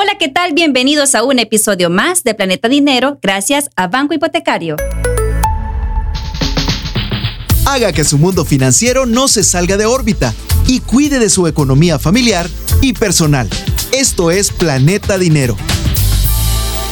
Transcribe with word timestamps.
Hola, 0.00 0.16
¿qué 0.16 0.28
tal? 0.28 0.52
Bienvenidos 0.52 1.16
a 1.16 1.24
un 1.24 1.40
episodio 1.40 1.90
más 1.90 2.22
de 2.22 2.32
Planeta 2.32 2.68
Dinero 2.68 3.18
gracias 3.20 3.68
a 3.74 3.88
Banco 3.88 4.14
Hipotecario. 4.14 4.76
Haga 7.66 7.92
que 7.92 8.04
su 8.04 8.16
mundo 8.16 8.44
financiero 8.44 9.06
no 9.06 9.26
se 9.26 9.42
salga 9.42 9.76
de 9.76 9.86
órbita 9.86 10.32
y 10.68 10.78
cuide 10.78 11.18
de 11.18 11.28
su 11.28 11.48
economía 11.48 11.98
familiar 11.98 12.48
y 12.80 12.92
personal. 12.92 13.50
Esto 13.90 14.30
es 14.30 14.52
Planeta 14.52 15.18
Dinero. 15.18 15.56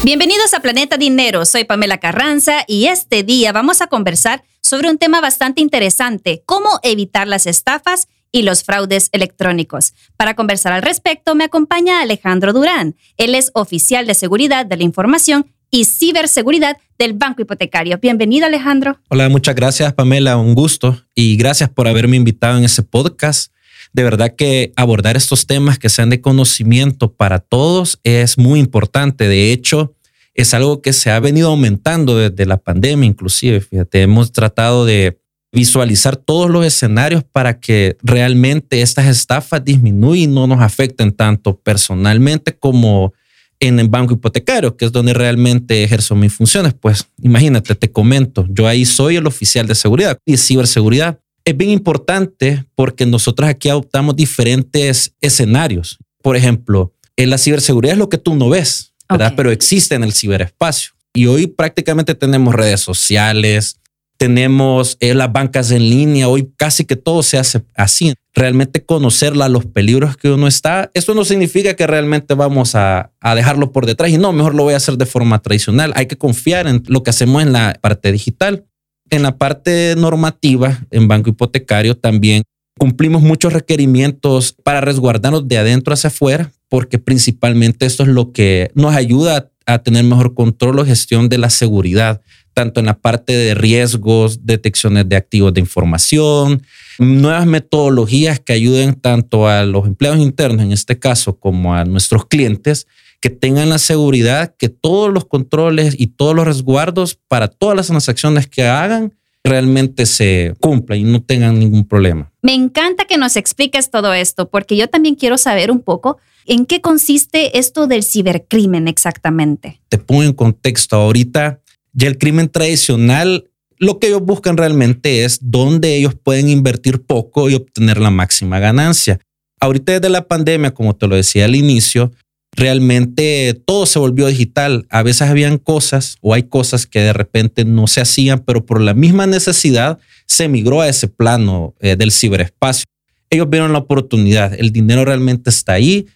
Bienvenidos 0.02 0.52
a 0.52 0.59
Planeta 0.59 0.96
Dinero, 0.96 1.46
soy 1.46 1.62
Pamela 1.62 1.98
Carranza 1.98 2.64
y 2.66 2.86
este 2.86 3.23
día 3.23 3.52
vamos 3.52 3.82
a 3.82 3.86
conversar 3.86 4.43
sobre 4.61 4.91
un 4.91 4.98
tema 4.98 5.20
bastante 5.20 5.61
interesante, 5.61 6.43
cómo 6.45 6.80
evitar 6.82 7.29
las 7.29 7.46
estafas 7.46 8.09
y 8.37 8.43
los 8.43 8.64
fraudes 8.64 9.09
electrónicos. 9.12 9.95
Para 10.19 10.34
conversar 10.34 10.75
al 10.75 10.82
respecto 10.82 11.34
me 11.34 11.45
acompaña 11.45 12.02
Alejandro 12.02 12.52
Durán. 12.52 12.95
Él 13.16 13.34
es 13.34 13.51
oficial 13.55 14.06
de 14.06 14.12
seguridad 14.12 14.66
de 14.66 14.77
la 14.77 14.83
información 14.83 15.47
y 15.70 15.87
ciberseguridad 15.87 16.77
del 16.98 17.15
Banco 17.15 17.41
Hipotecario. 17.41 17.96
Bienvenido 17.96 18.45
Alejandro. 18.45 19.01
Hola, 19.09 19.30
muchas 19.30 19.55
gracias 19.55 19.95
Pamela, 19.95 20.37
un 20.37 20.55
gusto 20.55 21.02
y 21.15 21.38
gracias 21.38 21.70
por 21.70 21.88
haberme 21.88 22.19
invitado 22.19 22.59
en 22.59 22.65
ese 22.65 22.83
podcast. 22.83 23.55
De 23.95 24.05
verdad 24.05 24.34
que 24.37 24.74
abordar 24.77 25.16
estos 25.16 25.46
temas 25.46 25.79
que 25.79 25.88
sean 25.88 26.10
de 26.10 26.21
conocimiento 26.21 27.15
para 27.15 27.38
todos 27.38 28.01
es 28.05 28.37
muy 28.37 28.60
importante. 28.60 29.29
De 29.29 29.51
hecho, 29.51 29.95
es 30.34 30.52
algo 30.52 30.82
que 30.82 30.93
se 30.93 31.10
ha 31.10 31.18
venido 31.21 31.48
aumentando 31.48 32.18
desde 32.18 32.45
la 32.45 32.59
pandemia, 32.59 33.07
inclusive. 33.07 33.62
Fíjate, 33.62 34.02
hemos 34.02 34.30
tratado 34.32 34.84
de 34.84 35.18
visualizar 35.56 36.16
todos 36.16 36.51
los 36.51 36.66
escenarios 36.66 37.24
para 37.24 37.59
que 37.59 37.96
realmente 38.02 38.83
estas 38.83 39.06
estafas 39.06 39.65
disminuyan 39.65 40.30
y 40.30 40.34
no 40.34 40.46
nos 40.46 40.60
afecten 40.60 41.12
tanto 41.12 41.59
personalmente 41.59 42.55
como 42.55 43.15
en 43.59 43.80
el 43.80 43.88
banco 43.88 44.12
hipotecario, 44.12 44.77
que 44.77 44.84
es 44.84 44.92
donde 44.92 45.15
realmente 45.15 45.82
ejerzo 45.82 46.15
mis 46.15 46.34
funciones. 46.34 46.74
Pues 46.79 47.07
imagínate, 47.23 47.74
te 47.74 47.90
comento, 47.90 48.46
yo 48.51 48.68
ahí 48.68 48.84
soy 48.84 49.16
el 49.16 49.27
oficial 49.27 49.66
de 49.66 49.74
seguridad 49.74 50.18
y 50.27 50.37
ciberseguridad. 50.37 51.21
Es 51.43 51.57
bien 51.57 51.71
importante 51.71 52.66
porque 52.74 53.07
nosotros 53.07 53.49
aquí 53.49 53.71
adoptamos 53.71 54.15
diferentes 54.15 55.15
escenarios. 55.23 55.96
Por 56.23 56.37
ejemplo, 56.37 56.93
en 57.16 57.30
la 57.30 57.38
ciberseguridad 57.38 57.95
es 57.95 57.99
lo 57.99 58.10
que 58.10 58.18
tú 58.18 58.34
no 58.34 58.51
ves, 58.51 58.93
¿verdad? 59.09 59.32
Pero 59.34 59.51
existe 59.51 59.95
en 59.95 60.04
el 60.04 60.12
ciberespacio. 60.12 60.90
Y 61.15 61.24
hoy 61.29 61.46
prácticamente 61.46 62.15
tenemos 62.15 62.54
redes 62.54 62.80
sociales, 62.80 63.79
tenemos 64.16 64.97
eh, 65.00 65.14
las 65.14 65.32
bancas 65.32 65.70
en 65.70 65.88
línea, 65.88 66.28
hoy 66.28 66.50
casi 66.56 66.84
que 66.84 66.97
todo 66.97 67.22
se 67.22 67.38
hace 67.38 67.62
así. 67.75 68.14
Realmente 68.34 68.84
conocerla, 68.84 69.48
los 69.48 69.64
peligros 69.66 70.16
que 70.16 70.31
uno 70.31 70.47
está, 70.47 70.91
eso 70.94 71.14
no 71.14 71.25
significa 71.25 71.75
que 71.75 71.86
realmente 71.86 72.34
vamos 72.34 72.75
a, 72.75 73.12
a, 73.20 73.34
dejarlo 73.34 73.72
por 73.72 73.87
detrás 73.87 74.10
y 74.10 74.19
no, 74.19 74.32
mejor 74.32 74.54
lo 74.54 74.64
voy 74.64 74.75
a 74.75 74.78
hacer 74.78 74.97
de 74.97 75.06
forma 75.06 75.38
tradicional. 75.41 75.92
Hay 75.97 76.06
que 76.06 76.19
confiar 76.19 76.66
en 76.66 76.82
lo 76.87 77.03
que 77.03 77.10
hacemos 77.10 77.42
en 77.42 77.53
la 77.53 77.78
parte 77.81 78.12
digital. 78.12 78.64
En 79.09 79.22
la 79.22 79.38
parte 79.38 79.94
normativa, 79.97 80.84
en 80.91 81.06
banco 81.06 81.31
hipotecario, 81.31 81.97
también 81.97 82.42
cumplimos 82.78 83.22
muchos 83.22 83.53
requerimientos 83.53 84.53
para 84.53 84.81
resguardarnos 84.81 85.47
de 85.47 85.59
adentro 85.59 85.94
hacia 85.94 86.09
afuera, 86.09 86.53
porque 86.69 86.98
principalmente 86.98 87.87
esto 87.87 88.03
es 88.03 88.09
lo 88.09 88.32
que 88.32 88.70
nos 88.75 88.94
ayuda 88.94 89.50
a 89.64 89.78
tener 89.78 90.04
mejor 90.04 90.34
control 90.34 90.78
o 90.78 90.84
gestión 90.84 91.28
de 91.28 91.38
la 91.38 91.50
seguridad 91.50 92.20
tanto 92.56 92.81
en 92.81 92.87
la 92.87 92.99
parte 92.99 93.34
de 93.34 93.54
riesgos, 93.54 94.47
detecciones 94.47 95.06
de 95.06 95.16
activos 95.16 95.53
de 95.53 95.60
información, 95.60 96.62
nuevas 96.99 97.44
metodologías 97.44 98.41
que 98.41 98.54
ayuden 98.54 98.94
tanto 98.94 99.47
a 99.47 99.65
los 99.65 99.87
empleados 99.87 100.21
internos, 100.21 100.65
en 100.65 100.72
este 100.72 100.99
caso, 100.99 101.38
como 101.38 101.75
a 101.75 101.84
nuestros 101.84 102.25
clientes, 102.25 102.87
que 103.21 103.28
tengan 103.28 103.69
la 103.69 103.77
seguridad 103.77 104.54
que 104.56 104.71
todos 104.71 105.12
los 105.12 105.27
controles 105.27 105.97
y 105.99 106.06
todos 106.06 106.34
los 106.34 106.47
resguardos 106.47 107.19
para 107.28 107.49
todas 107.49 107.77
las 107.77 107.88
transacciones 107.88 108.47
que 108.47 108.66
hagan 108.66 109.12
realmente 109.44 110.06
se 110.06 110.55
cumplan 110.59 110.99
y 110.99 111.05
no 111.05 111.23
tengan 111.23 111.59
ningún 111.59 111.87
problema. 111.87 112.33
Me 112.41 112.55
encanta 112.55 113.05
que 113.05 113.19
nos 113.19 113.37
expliques 113.37 113.91
todo 113.91 114.15
esto, 114.15 114.49
porque 114.49 114.78
yo 114.78 114.88
también 114.88 115.15
quiero 115.15 115.37
saber 115.37 115.71
un 115.71 115.83
poco 115.83 116.17
en 116.47 116.65
qué 116.65 116.81
consiste 116.81 117.59
esto 117.59 117.87
del 117.87 118.03
cibercrimen 118.03 118.88
exactamente. 118.88 119.78
Te 119.91 119.99
pongo 119.99 120.23
en 120.23 120.33
contexto 120.33 120.97
ahorita 120.97 121.61
ya 121.97 122.09
el 122.09 122.19
crimen 122.19 122.49
tradicional, 122.49 123.51
lo 123.79 123.99
que 123.99 124.09
ellos 124.09 124.23
buscan 124.23 124.57
realmente 124.57 125.25
es 125.25 125.39
dónde 125.43 125.97
ellos 125.97 126.15
pueden 126.15 126.49
invertir 126.49 127.03
poco 127.03 127.51
y 127.51 127.55
obtener 127.55 127.99
la 127.99 128.11
máxima 128.11 128.59
ganancia. 128.59 129.19
Ahorita 129.61 129.93
desde 129.93 130.11
la 130.11 130.29
pandemia, 130.29 130.73
como 130.73 130.95
te 130.95 131.09
lo 131.09 131.17
decía 131.17 131.47
al 131.47 131.56
inicio, 131.56 132.12
realmente 132.53 133.59
todo 133.65 133.87
se 133.87 133.99
volvió 133.99 134.27
digital. 134.27 134.87
A 134.91 135.03
veces 135.03 135.23
habían 135.23 135.56
cosas 135.56 136.17
o 136.21 136.35
hay 136.35 136.45
cosas 136.45 136.87
que 136.87 137.01
de 137.01 137.15
repente 137.15 137.65
no 137.65 137.87
se 137.87 138.03
hacían, 138.03 138.41
pero 138.41 138.65
por 138.67 138.81
la 138.81 138.93
misma 138.93 139.27
necesidad 139.27 139.99
se 140.27 140.49
migró 140.49 140.83
a 140.83 140.89
ese 140.89 141.09
plano 141.09 141.75
eh, 141.81 141.97
del 141.97 142.12
ciberespacio. 142.12 142.85
Ellos 143.31 143.49
vieron 143.49 143.73
la 143.73 143.79
oportunidad, 143.79 144.55
el 144.55 144.71
dinero 144.71 145.05
realmente 145.05 145.49
está 145.49 145.73
ahí 145.73 146.06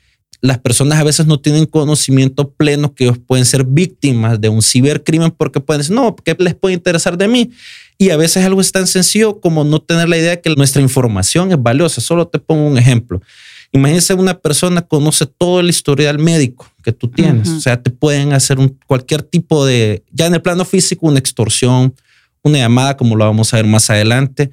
las 0.40 0.58
personas 0.58 0.98
a 0.98 1.04
veces 1.04 1.26
no 1.26 1.38
tienen 1.38 1.66
conocimiento 1.66 2.50
pleno 2.50 2.94
que 2.94 3.04
ellos 3.04 3.18
pueden 3.18 3.44
ser 3.44 3.64
víctimas 3.64 4.40
de 4.40 4.48
un 4.48 4.62
cibercrimen 4.62 5.30
porque 5.30 5.60
pueden 5.60 5.80
decir, 5.80 5.94
no, 5.94 6.16
¿qué 6.16 6.34
les 6.38 6.54
puede 6.54 6.74
interesar 6.74 7.18
de 7.18 7.28
mí? 7.28 7.50
Y 7.98 8.10
a 8.10 8.16
veces 8.16 8.44
algo 8.44 8.60
es 8.60 8.72
tan 8.72 8.86
sencillo 8.86 9.40
como 9.40 9.64
no 9.64 9.80
tener 9.80 10.08
la 10.08 10.16
idea 10.16 10.30
de 10.30 10.40
que 10.40 10.54
nuestra 10.54 10.80
información 10.80 11.52
es 11.52 11.62
valiosa. 11.62 12.00
Solo 12.00 12.26
te 12.26 12.38
pongo 12.38 12.66
un 12.66 12.78
ejemplo. 12.78 13.20
Imagínense 13.72 14.14
una 14.14 14.38
persona 14.38 14.82
conoce 14.82 15.26
todo 15.26 15.60
el 15.60 15.68
historial 15.68 16.18
médico 16.18 16.66
que 16.82 16.92
tú 16.92 17.08
tienes. 17.08 17.48
O 17.50 17.60
sea, 17.60 17.80
te 17.80 17.90
pueden 17.90 18.32
hacer 18.32 18.58
un, 18.58 18.76
cualquier 18.86 19.22
tipo 19.22 19.66
de, 19.66 20.02
ya 20.10 20.26
en 20.26 20.34
el 20.34 20.42
plano 20.42 20.64
físico, 20.64 21.06
una 21.06 21.18
extorsión, 21.18 21.94
una 22.42 22.58
llamada, 22.58 22.96
como 22.96 23.14
lo 23.14 23.26
vamos 23.26 23.52
a 23.52 23.58
ver 23.58 23.66
más 23.66 23.90
adelante, 23.90 24.50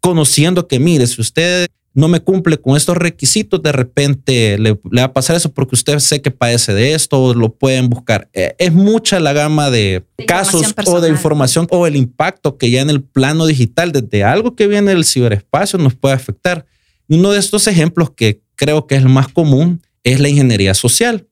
conociendo 0.00 0.68
que, 0.68 0.78
mire, 0.78 1.06
si 1.06 1.20
usted 1.20 1.66
no 1.94 2.08
me 2.08 2.20
cumple 2.20 2.58
con 2.58 2.76
estos 2.76 2.96
requisitos, 2.96 3.62
de 3.62 3.72
repente 3.72 4.58
le, 4.58 4.72
va 4.72 5.04
a 5.04 5.12
pasar 5.12 5.36
eso 5.36 5.52
porque 5.52 5.74
usted 5.74 5.98
sé 5.98 6.22
que 6.22 6.30
padece 6.30 6.72
de 6.72 6.94
esto, 6.94 7.34
lo 7.34 7.52
pueden 7.52 7.88
buscar. 7.90 8.28
Eh, 8.32 8.54
es 8.58 8.72
mucha 8.72 9.20
la 9.20 9.32
gama 9.32 9.70
de, 9.70 10.04
casos 10.26 10.74
o 10.86 11.00
de 11.00 11.10
información 11.10 11.66
o 11.70 11.86
el 11.86 11.96
impacto 11.96 12.56
que 12.56 12.70
ya 12.70 12.80
en 12.80 12.90
el 12.90 13.02
plano 13.02 13.46
digital, 13.46 13.92
desde 13.92 14.24
algo 14.24 14.56
que 14.56 14.68
viene 14.68 14.92
del 14.92 15.04
ciberespacio, 15.04 15.78
nos 15.78 15.94
puede 15.94 16.14
afectar. 16.14 16.64
uno 17.08 17.30
de 17.32 17.38
estos 17.38 17.66
ejemplos 17.66 18.10
que 18.10 18.40
creo 18.54 18.86
que 18.86 18.94
es 18.94 19.02
el 19.02 19.08
más 19.08 19.28
común 19.28 19.82
es 20.02 20.18
la 20.20 20.28
ingeniería 20.28 20.74
social. 20.74 21.26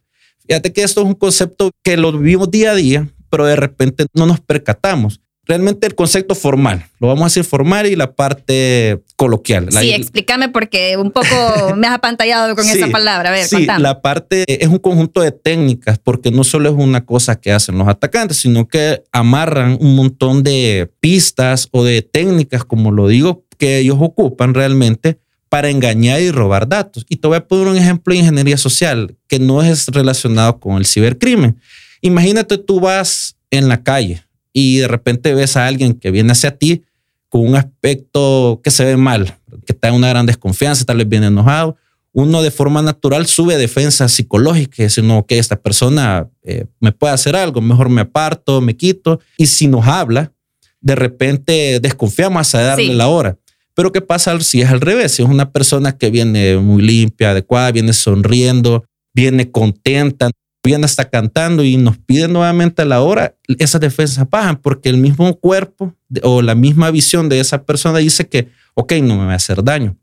Fíjate 0.47 0.72
que 0.72 0.82
esto 0.82 1.00
es 1.00 1.06
un 1.06 1.15
concepto 1.15 1.70
que 1.82 1.97
lo 1.97 2.12
vivimos 2.12 2.50
día 2.50 2.72
a 2.72 2.75
día, 2.75 3.09
pero 3.31 3.47
de 3.47 3.56
repente 3.56 4.06
no 4.12 4.26
nos 4.26 4.41
percatamos 4.41 5.20
realmente 5.50 5.88
el 5.88 5.97
concepto 5.97 6.37
formal, 6.37 6.87
lo 7.00 7.09
vamos 7.09 7.22
a 7.22 7.27
decir 7.27 7.43
formal 7.43 7.87
y 7.87 7.97
la 7.97 8.12
parte 8.12 9.03
coloquial. 9.16 9.66
Sí, 9.72 9.91
explícame 9.91 10.49
porque 10.49 10.97
un 10.97 11.11
poco 11.11 11.27
me 11.77 11.88
has 11.88 11.94
apantallado 11.94 12.55
con 12.55 12.65
esa 12.65 12.87
palabra. 12.87 13.31
A 13.31 13.33
ver, 13.33 13.44
sí, 13.44 13.66
la 13.66 14.00
parte 14.00 14.44
es 14.47 14.69
un 14.69 14.78
conjunto 14.78 15.21
de 15.21 15.33
técnicas 15.33 15.99
porque 15.99 16.31
no 16.31 16.44
solo 16.44 16.69
es 16.69 16.77
una 16.77 17.05
cosa 17.05 17.41
que 17.41 17.50
hacen 17.50 17.78
los 17.78 17.88
atacantes, 17.88 18.37
sino 18.37 18.69
que 18.69 19.03
amarran 19.11 19.77
un 19.81 19.97
montón 19.97 20.44
de 20.44 20.88
pistas 21.00 21.69
o 21.72 21.82
de 21.82 22.03
técnicas, 22.03 22.65
como 22.65 22.93
lo 22.93 23.09
digo, 23.09 23.44
que 23.59 23.78
ellos 23.78 23.97
ocupan 23.99 24.55
realmente 24.55 25.19
para 25.49 25.69
engañar 25.69 26.21
y 26.21 26.31
robar 26.31 26.69
datos. 26.69 27.05
Y 27.09 27.17
te 27.17 27.27
voy 27.27 27.38
a 27.38 27.49
poner 27.49 27.67
un 27.67 27.77
ejemplo 27.77 28.15
de 28.15 28.21
ingeniería 28.21 28.56
social 28.56 29.17
que 29.27 29.41
no 29.41 29.62
es 29.65 29.88
relacionado 29.88 30.61
con 30.61 30.77
el 30.77 30.87
cibercrimen. 30.87 31.61
Imagínate 32.03 32.56
tú 32.56 32.78
vas 32.78 33.37
en 33.50 33.69
la 33.69 33.82
calle 33.82 34.22
y 34.53 34.78
de 34.78 34.88
repente 34.88 35.34
ves 35.34 35.56
a 35.56 35.66
alguien 35.66 35.94
que 35.94 36.11
viene 36.11 36.33
hacia 36.33 36.56
ti 36.56 36.84
con 37.28 37.47
un 37.47 37.56
aspecto 37.56 38.61
que 38.62 38.71
se 38.71 38.84
ve 38.84 38.97
mal, 38.97 39.38
que 39.66 39.72
está 39.72 39.88
en 39.88 39.94
una 39.94 40.09
gran 40.09 40.27
desconfianza, 40.27 40.84
tal 40.84 40.99
vez 40.99 41.09
viene 41.09 41.27
enojado, 41.27 41.77
uno 42.12 42.43
de 42.43 42.50
forma 42.50 42.83
natural 42.83 43.27
sube 43.27 43.56
defensa 43.56 44.09
psicológica, 44.09 44.82
decir, 44.82 45.05
no, 45.05 45.25
que 45.26 45.38
esta 45.38 45.56
persona 45.56 46.29
eh, 46.43 46.67
me 46.81 46.93
puede 46.93 47.14
hacer 47.14 47.37
algo, 47.37 47.61
mejor 47.61 47.88
me 47.88 48.00
aparto, 48.00 48.61
me 48.61 48.76
quito. 48.76 49.20
Y 49.37 49.47
si 49.47 49.69
nos 49.69 49.87
habla, 49.87 50.32
de 50.81 50.97
repente 50.97 51.79
desconfiamos 51.81 52.55
a 52.55 52.62
darle 52.62 52.94
la 52.94 53.08
hora. 53.08 53.38
Pero 53.75 53.93
¿qué 53.93 54.00
pasa 54.00 54.38
si 54.41 54.61
es 54.61 54.70
al 54.70 54.81
revés? 54.81 55.12
Si 55.12 55.23
es 55.23 55.29
una 55.29 55.52
persona 55.52 55.97
que 55.97 56.11
viene 56.11 56.56
muy 56.56 56.82
limpia, 56.82 57.31
adecuada, 57.31 57.70
viene 57.70 57.93
sonriendo, 57.93 58.85
viene 59.14 59.50
contenta, 59.50 60.31
viene 60.62 60.85
hasta 60.85 61.09
cantando 61.09 61.65
y 61.65 61.77
nos 61.77 61.99
pide 61.99 62.29
nuevamente 62.29 62.83
a 62.83 62.85
la 62.85 63.01
hora, 63.01 63.35
esas 63.59 63.81
defensas 63.81 64.29
bajan 64.29 64.57
porque 64.57 64.89
el 64.89 64.99
mismo 64.99 65.35
cuerpo 65.37 65.95
o 66.23 66.43
la 66.43 66.55
misma 66.55 66.91
visión 66.91 67.29
de 67.29 67.41
esa 67.41 67.65
persona 67.65 67.99
dice 67.99 68.29
que, 68.29 68.49
ok, 68.75 68.93
no 69.03 69.17
me 69.17 69.27
va 69.27 69.33
a 69.33 69.37
hacer 69.37 69.65
daño. 69.65 69.97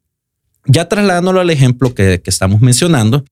Ya 0.66 0.90
trasladándolo 0.90 1.40
al 1.40 1.50
ejemplo 1.50 1.94
que, 1.94 2.22
que 2.22 2.30
estamos 2.30 2.60
mencionando, 2.62 3.24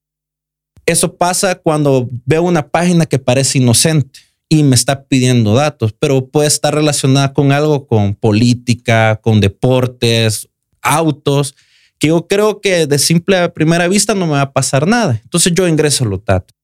eso 0.86 1.16
pasa 1.16 1.56
cuando 1.56 2.10
veo 2.26 2.44
una 2.44 2.68
página 2.68 3.06
que 3.06 3.18
parece 3.18 3.58
inocente 3.58 4.20
y 4.48 4.64
me 4.64 4.76
está 4.76 5.06
pidiendo 5.06 5.56
datos, 5.56 5.94
pero 5.98 6.28
puede 6.28 6.48
estar 6.48 6.76
relacionada 6.76 7.34
con 7.34 7.52
algo 7.52 7.88
con 7.88 8.14
política, 8.14 9.20
con 9.22 9.42
deportes, 9.42 10.48
autos, 10.82 11.56
que 11.98 12.10
yo 12.10 12.28
creo 12.28 12.62
que 12.62 12.86
de 12.86 13.00
simple 13.00 13.50
primera 13.50 13.88
vista 13.88 14.14
no 14.14 14.28
me 14.28 14.34
va 14.34 14.42
a 14.42 14.54
pasar 14.54 14.86
nada. 14.88 15.20
Entonces 15.24 15.54
yo 15.56 15.68
ingreso 15.68 16.06
los 16.06 16.24
datos 16.24 16.55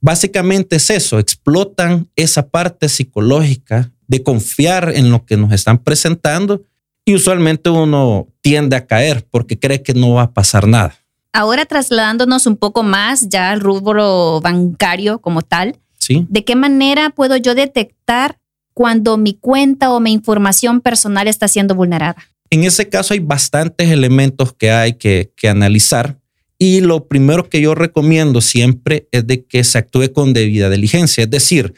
básicamente 0.00 0.76
es 0.76 0.90
eso, 0.90 1.18
explotan 1.18 2.08
esa 2.16 2.48
parte 2.48 2.88
psicológica 2.88 3.92
de 4.06 4.22
confiar 4.22 4.92
en 4.94 5.10
lo 5.10 5.24
que 5.24 5.36
nos 5.36 5.52
están 5.52 5.78
presentando 5.78 6.62
y 7.04 7.14
usualmente 7.14 7.70
uno 7.70 8.28
tiende 8.40 8.76
a 8.76 8.86
caer 8.86 9.26
porque 9.30 9.58
cree 9.58 9.82
que 9.82 9.94
no 9.94 10.14
va 10.14 10.22
a 10.22 10.32
pasar 10.32 10.66
nada. 10.66 10.94
Ahora 11.32 11.64
trasladándonos 11.64 12.46
un 12.46 12.56
poco 12.56 12.82
más 12.82 13.28
ya 13.28 13.50
al 13.50 13.60
rubro 13.60 14.40
bancario 14.40 15.20
como 15.20 15.42
tal, 15.42 15.78
¿Sí? 15.98 16.26
¿de 16.28 16.44
qué 16.44 16.56
manera 16.56 17.10
puedo 17.10 17.36
yo 17.36 17.54
detectar 17.54 18.38
cuando 18.74 19.16
mi 19.16 19.34
cuenta 19.34 19.90
o 19.90 20.00
mi 20.00 20.12
información 20.12 20.80
personal 20.80 21.28
está 21.28 21.46
siendo 21.46 21.74
vulnerada? 21.74 22.16
En 22.50 22.64
ese 22.64 22.88
caso 22.88 23.14
hay 23.14 23.20
bastantes 23.20 23.90
elementos 23.90 24.52
que 24.52 24.72
hay 24.72 24.94
que, 24.94 25.32
que 25.36 25.48
analizar 25.48 26.19
y 26.62 26.82
lo 26.82 27.08
primero 27.08 27.48
que 27.48 27.62
yo 27.62 27.74
recomiendo 27.74 28.42
siempre 28.42 29.08
es 29.12 29.26
de 29.26 29.44
que 29.46 29.64
se 29.64 29.78
actúe 29.78 30.12
con 30.12 30.34
debida 30.34 30.68
diligencia, 30.68 31.24
es 31.24 31.30
decir, 31.30 31.72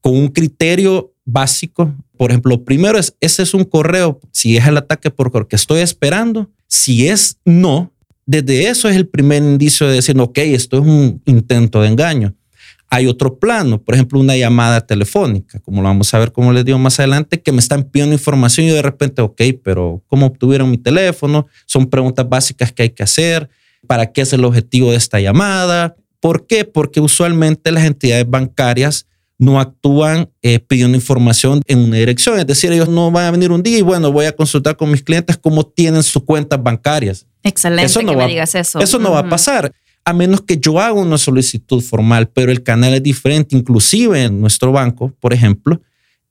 con 0.00 0.16
un 0.16 0.28
criterio 0.28 1.12
básico. 1.24 1.92
Por 2.16 2.30
ejemplo, 2.30 2.64
primero 2.64 3.00
es, 3.00 3.16
ese 3.20 3.42
es 3.42 3.52
un 3.52 3.64
correo, 3.64 4.20
si 4.30 4.56
es 4.56 4.64
el 4.64 4.76
ataque 4.76 5.10
por 5.10 5.48
que 5.48 5.56
estoy 5.56 5.80
esperando, 5.80 6.48
si 6.68 7.08
es 7.08 7.38
no, 7.44 7.92
desde 8.26 8.68
eso 8.68 8.88
es 8.88 8.94
el 8.94 9.08
primer 9.08 9.42
indicio 9.42 9.88
de 9.88 9.94
decir, 9.94 10.16
ok, 10.20 10.38
esto 10.38 10.78
es 10.78 10.86
un 10.86 11.20
intento 11.26 11.82
de 11.82 11.88
engaño. 11.88 12.36
Hay 12.90 13.08
otro 13.08 13.40
plano, 13.40 13.82
por 13.82 13.96
ejemplo, 13.96 14.20
una 14.20 14.36
llamada 14.36 14.82
telefónica, 14.82 15.58
como 15.58 15.82
lo 15.82 15.88
vamos 15.88 16.14
a 16.14 16.18
ver, 16.20 16.30
como 16.30 16.52
les 16.52 16.64
digo 16.64 16.78
más 16.78 17.00
adelante, 17.00 17.42
que 17.42 17.50
me 17.50 17.58
están 17.58 17.82
pidiendo 17.82 18.14
información 18.14 18.68
y 18.68 18.70
de 18.70 18.82
repente, 18.82 19.20
ok, 19.20 19.42
pero 19.64 20.04
¿cómo 20.06 20.26
obtuvieron 20.26 20.70
mi 20.70 20.78
teléfono? 20.78 21.48
Son 21.66 21.90
preguntas 21.90 22.28
básicas 22.28 22.70
que 22.70 22.84
hay 22.84 22.90
que 22.90 23.02
hacer. 23.02 23.50
¿Para 23.88 24.12
qué 24.12 24.20
es 24.20 24.32
el 24.32 24.44
objetivo 24.44 24.92
de 24.92 24.96
esta 24.96 25.18
llamada? 25.18 25.96
¿Por 26.20 26.46
qué? 26.46 26.64
Porque 26.64 27.00
usualmente 27.00 27.72
las 27.72 27.84
entidades 27.84 28.28
bancarias 28.28 29.06
no 29.38 29.58
actúan 29.58 30.30
eh, 30.42 30.58
pidiendo 30.58 30.96
información 30.96 31.62
en 31.66 31.78
una 31.78 31.96
dirección. 31.96 32.38
Es 32.38 32.46
decir, 32.46 32.70
ellos 32.72 32.88
no 32.88 33.10
van 33.10 33.26
a 33.26 33.30
venir 33.30 33.50
un 33.50 33.62
día 33.62 33.78
y 33.78 33.82
bueno, 33.82 34.12
voy 34.12 34.26
a 34.26 34.32
consultar 34.32 34.76
con 34.76 34.90
mis 34.90 35.02
clientes 35.02 35.36
cómo 35.36 35.64
tienen 35.64 36.02
sus 36.02 36.22
cuentas 36.22 36.62
bancarias. 36.62 37.26
Excelente 37.42 37.86
eso 37.86 38.02
no 38.02 38.10
que 38.10 38.16
va, 38.16 38.24
me 38.24 38.30
digas 38.30 38.54
eso. 38.54 38.78
Eso 38.78 38.98
no 38.98 39.12
va 39.12 39.20
a 39.20 39.28
pasar 39.28 39.72
a 40.04 40.12
menos 40.12 40.40
que 40.40 40.56
yo 40.56 40.80
haga 40.80 40.94
una 40.94 41.18
solicitud 41.18 41.82
formal, 41.82 42.28
pero 42.28 42.50
el 42.50 42.62
canal 42.62 42.94
es 42.94 43.02
diferente. 43.02 43.54
Inclusive 43.56 44.24
en 44.24 44.40
nuestro 44.40 44.72
banco, 44.72 45.12
por 45.20 45.32
ejemplo, 45.32 45.80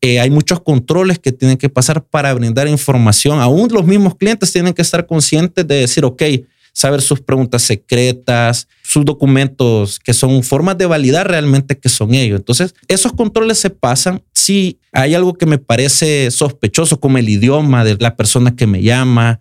eh, 0.02 0.20
hay 0.20 0.30
muchos 0.30 0.62
controles 0.62 1.20
que 1.20 1.32
tienen 1.32 1.58
que 1.58 1.70
pasar 1.70 2.04
para 2.04 2.34
brindar 2.34 2.68
información. 2.68 3.40
Aún 3.40 3.70
los 3.72 3.86
mismos 3.86 4.16
clientes 4.16 4.52
tienen 4.52 4.74
que 4.74 4.82
estar 4.82 5.06
conscientes 5.06 5.68
de 5.68 5.76
decir, 5.76 6.06
ok, 6.06 6.24
saber 6.78 7.02
sus 7.02 7.22
preguntas 7.22 7.64
secretas, 7.64 8.68
sus 8.84 9.04
documentos, 9.04 9.98
que 9.98 10.14
son 10.14 10.44
formas 10.44 10.78
de 10.78 10.86
validar 10.86 11.28
realmente 11.28 11.76
que 11.76 11.90
son 11.90 12.14
ellos. 12.14 12.38
Entonces, 12.38 12.76
esos 12.88 13.14
controles 13.14 13.58
se 13.58 13.72
pasan 13.72 14.22
si 14.32 14.78
hay 14.92 15.16
algo 15.16 15.34
que 15.34 15.48
me 15.48 15.58
parece 15.58 16.30
sospechoso, 16.30 17.00
como 17.00 17.18
el 17.18 17.30
idioma 17.30 17.84
de 17.84 17.98
la 18.00 18.16
persona 18.16 18.56
que 18.56 18.68
me 18.68 18.84
llama 18.84 19.40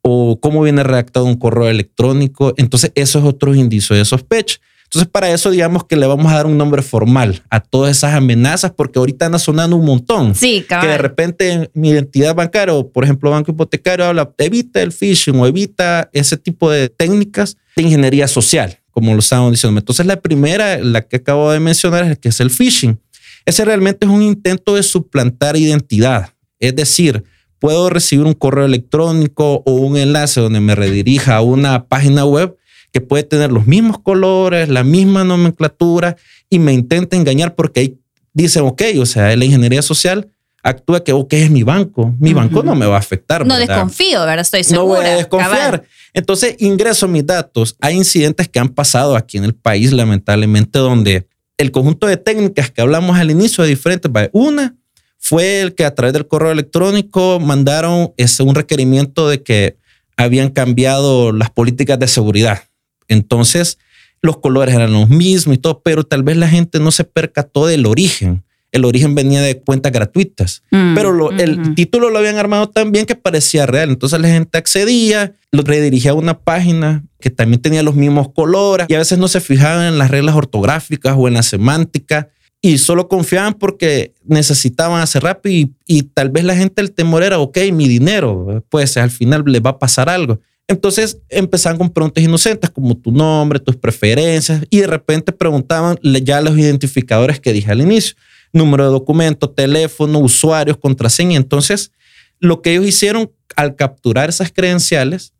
o 0.00 0.40
cómo 0.40 0.62
viene 0.62 0.82
redactado 0.82 1.26
un 1.26 1.36
correo 1.36 1.68
electrónico. 1.68 2.54
Entonces, 2.56 2.90
eso 2.94 3.18
es 3.18 3.24
otro 3.26 3.54
indicio 3.54 3.94
de 3.94 4.06
sospecha. 4.06 4.56
Entonces, 4.88 5.10
para 5.10 5.30
eso, 5.30 5.50
digamos 5.50 5.84
que 5.84 5.96
le 5.96 6.06
vamos 6.06 6.32
a 6.32 6.36
dar 6.36 6.46
un 6.46 6.56
nombre 6.56 6.80
formal 6.80 7.42
a 7.50 7.60
todas 7.60 7.94
esas 7.94 8.14
amenazas, 8.14 8.72
porque 8.74 8.98
ahorita 8.98 9.26
anda 9.26 9.38
sonando 9.38 9.76
un 9.76 9.84
montón. 9.84 10.34
Sí, 10.34 10.64
Que 10.66 10.86
de 10.86 10.96
repente 10.96 11.70
mi 11.74 11.90
identidad 11.90 12.34
bancaria, 12.34 12.72
o 12.72 12.90
por 12.90 13.04
ejemplo, 13.04 13.30
banco 13.30 13.50
hipotecario, 13.50 14.06
habla, 14.06 14.32
evita 14.38 14.80
el 14.80 14.92
phishing 14.92 15.38
o 15.38 15.46
evita 15.46 16.08
ese 16.14 16.38
tipo 16.38 16.70
de 16.70 16.88
técnicas 16.88 17.58
de 17.76 17.82
ingeniería 17.82 18.26
social, 18.28 18.78
como 18.90 19.12
lo 19.12 19.18
estábamos 19.18 19.52
diciendo. 19.52 19.78
Entonces, 19.78 20.06
la 20.06 20.22
primera, 20.22 20.78
la 20.78 21.02
que 21.02 21.16
acabo 21.16 21.52
de 21.52 21.60
mencionar, 21.60 22.04
es 22.04 22.18
que 22.18 22.30
es 22.30 22.40
el 22.40 22.48
phishing. 22.48 22.98
Ese 23.44 23.66
realmente 23.66 24.06
es 24.06 24.10
un 24.10 24.22
intento 24.22 24.74
de 24.74 24.82
suplantar 24.82 25.58
identidad. 25.58 26.30
Es 26.60 26.74
decir, 26.74 27.24
puedo 27.58 27.90
recibir 27.90 28.24
un 28.24 28.32
correo 28.32 28.64
electrónico 28.64 29.62
o 29.66 29.72
un 29.72 29.98
enlace 29.98 30.40
donde 30.40 30.60
me 30.60 30.74
redirija 30.74 31.36
a 31.36 31.42
una 31.42 31.84
página 31.84 32.24
web 32.24 32.56
que 32.92 33.00
puede 33.00 33.22
tener 33.22 33.52
los 33.52 33.66
mismos 33.66 33.98
colores, 33.98 34.68
la 34.68 34.84
misma 34.84 35.24
nomenclatura 35.24 36.16
y 36.48 36.58
me 36.58 36.72
intenta 36.72 37.16
engañar 37.16 37.54
porque 37.54 37.80
ahí 37.80 37.98
dicen, 38.32 38.64
ok, 38.64 38.82
o 39.00 39.06
sea, 39.06 39.34
la 39.36 39.44
ingeniería 39.44 39.82
social 39.82 40.28
actúa 40.62 41.02
que, 41.02 41.12
ok, 41.12 41.32
es 41.34 41.50
mi 41.50 41.62
banco, 41.62 42.14
mi 42.18 42.32
banco 42.32 42.62
no 42.62 42.74
me 42.74 42.86
va 42.86 42.96
a 42.96 42.98
afectar. 42.98 43.46
No 43.46 43.58
desconfío, 43.58 44.20
¿verdad? 44.20 44.40
Estoy 44.40 44.64
segura. 44.64 44.82
No 44.82 44.86
voy 44.86 45.06
a 45.06 45.16
desconfiar. 45.16 45.84
Entonces 46.12 46.56
ingreso 46.58 47.06
mis 47.08 47.26
datos. 47.26 47.76
Hay 47.80 47.96
incidentes 47.96 48.48
que 48.48 48.58
han 48.58 48.68
pasado 48.68 49.16
aquí 49.16 49.38
en 49.38 49.44
el 49.44 49.54
país, 49.54 49.92
lamentablemente, 49.92 50.78
donde 50.78 51.26
el 51.58 51.70
conjunto 51.70 52.06
de 52.06 52.16
técnicas 52.16 52.70
que 52.70 52.80
hablamos 52.80 53.18
al 53.18 53.30
inicio 53.30 53.64
de 53.64 53.70
diferentes, 53.70 54.10
una 54.32 54.76
fue 55.18 55.60
el 55.60 55.74
que 55.74 55.84
a 55.84 55.94
través 55.94 56.12
del 56.12 56.26
correo 56.26 56.52
electrónico 56.52 57.40
mandaron 57.40 58.12
ese, 58.16 58.42
un 58.42 58.54
requerimiento 58.54 59.28
de 59.28 59.42
que 59.42 59.76
habían 60.16 60.50
cambiado 60.50 61.32
las 61.32 61.50
políticas 61.50 61.98
de 61.98 62.06
seguridad. 62.08 62.62
Entonces, 63.08 63.78
los 64.22 64.38
colores 64.38 64.74
eran 64.74 64.92
los 64.92 65.08
mismos 65.08 65.56
y 65.56 65.58
todo, 65.58 65.80
pero 65.82 66.04
tal 66.04 66.22
vez 66.22 66.36
la 66.36 66.48
gente 66.48 66.78
no 66.78 66.90
se 66.90 67.04
percató 67.04 67.66
del 67.66 67.86
origen. 67.86 68.44
El 68.70 68.84
origen 68.84 69.14
venía 69.14 69.40
de 69.40 69.60
cuentas 69.60 69.92
gratuitas, 69.92 70.62
mm, 70.70 70.94
pero 70.94 71.30
el 71.30 71.74
título 71.74 72.10
lo 72.10 72.18
habían 72.18 72.36
armado 72.36 72.68
tan 72.68 72.92
bien 72.92 73.06
que 73.06 73.14
parecía 73.14 73.64
real. 73.64 73.88
Entonces 73.88 74.20
la 74.20 74.28
gente 74.28 74.58
accedía, 74.58 75.32
lo 75.50 75.62
redirigía 75.62 76.10
a 76.10 76.14
una 76.14 76.38
página 76.38 77.02
que 77.18 77.30
también 77.30 77.62
tenía 77.62 77.82
los 77.82 77.94
mismos 77.94 78.28
colores 78.34 78.86
y 78.90 78.94
a 78.94 78.98
veces 78.98 79.18
no 79.18 79.26
se 79.26 79.40
fijaban 79.40 79.86
en 79.86 79.98
las 79.98 80.10
reglas 80.10 80.34
ortográficas 80.34 81.14
o 81.16 81.28
en 81.28 81.34
la 81.34 81.42
semántica 81.42 82.28
y 82.60 82.78
solo 82.78 83.08
confiaban 83.08 83.54
porque 83.54 84.12
necesitaban 84.24 85.00
hacer 85.00 85.22
rápido 85.22 85.70
y, 85.86 86.02
tal 86.02 86.30
vez 86.30 86.44
la 86.44 86.56
gente 86.56 86.82
el 86.82 86.92
temor 86.92 87.22
era, 87.22 87.38
ok, 87.38 87.58
mi 87.72 87.88
dinero, 87.88 88.64
pues 88.68 88.96
al 88.96 89.10
final 89.10 89.44
le 89.46 89.60
va 89.60 89.70
a 89.70 89.78
pasar 89.78 90.08
algo. 90.08 90.40
Entonces 90.68 91.18
empezaban 91.30 91.78
con 91.78 91.88
preguntas 91.88 92.22
inocentes 92.22 92.68
como 92.68 92.94
tu 92.94 93.10
nombre, 93.10 93.58
tus 93.58 93.74
preferencias 93.74 94.62
y 94.68 94.80
de 94.80 94.86
repente 94.86 95.32
preguntaban 95.32 95.98
ya 96.02 96.42
los 96.42 96.58
identificadores 96.58 97.40
que 97.40 97.54
dije 97.54 97.72
al 97.72 97.80
inicio, 97.80 98.16
número 98.52 98.84
de 98.84 98.90
documento, 98.90 99.48
teléfono, 99.48 100.18
usuarios, 100.18 100.76
contraseña. 100.76 101.38
Entonces, 101.38 101.90
lo 102.38 102.60
que 102.60 102.72
ellos 102.72 102.86
hicieron 102.86 103.32
al 103.56 103.76
capturar 103.76 104.28
esas 104.28 104.52
credenciales, 104.52 105.32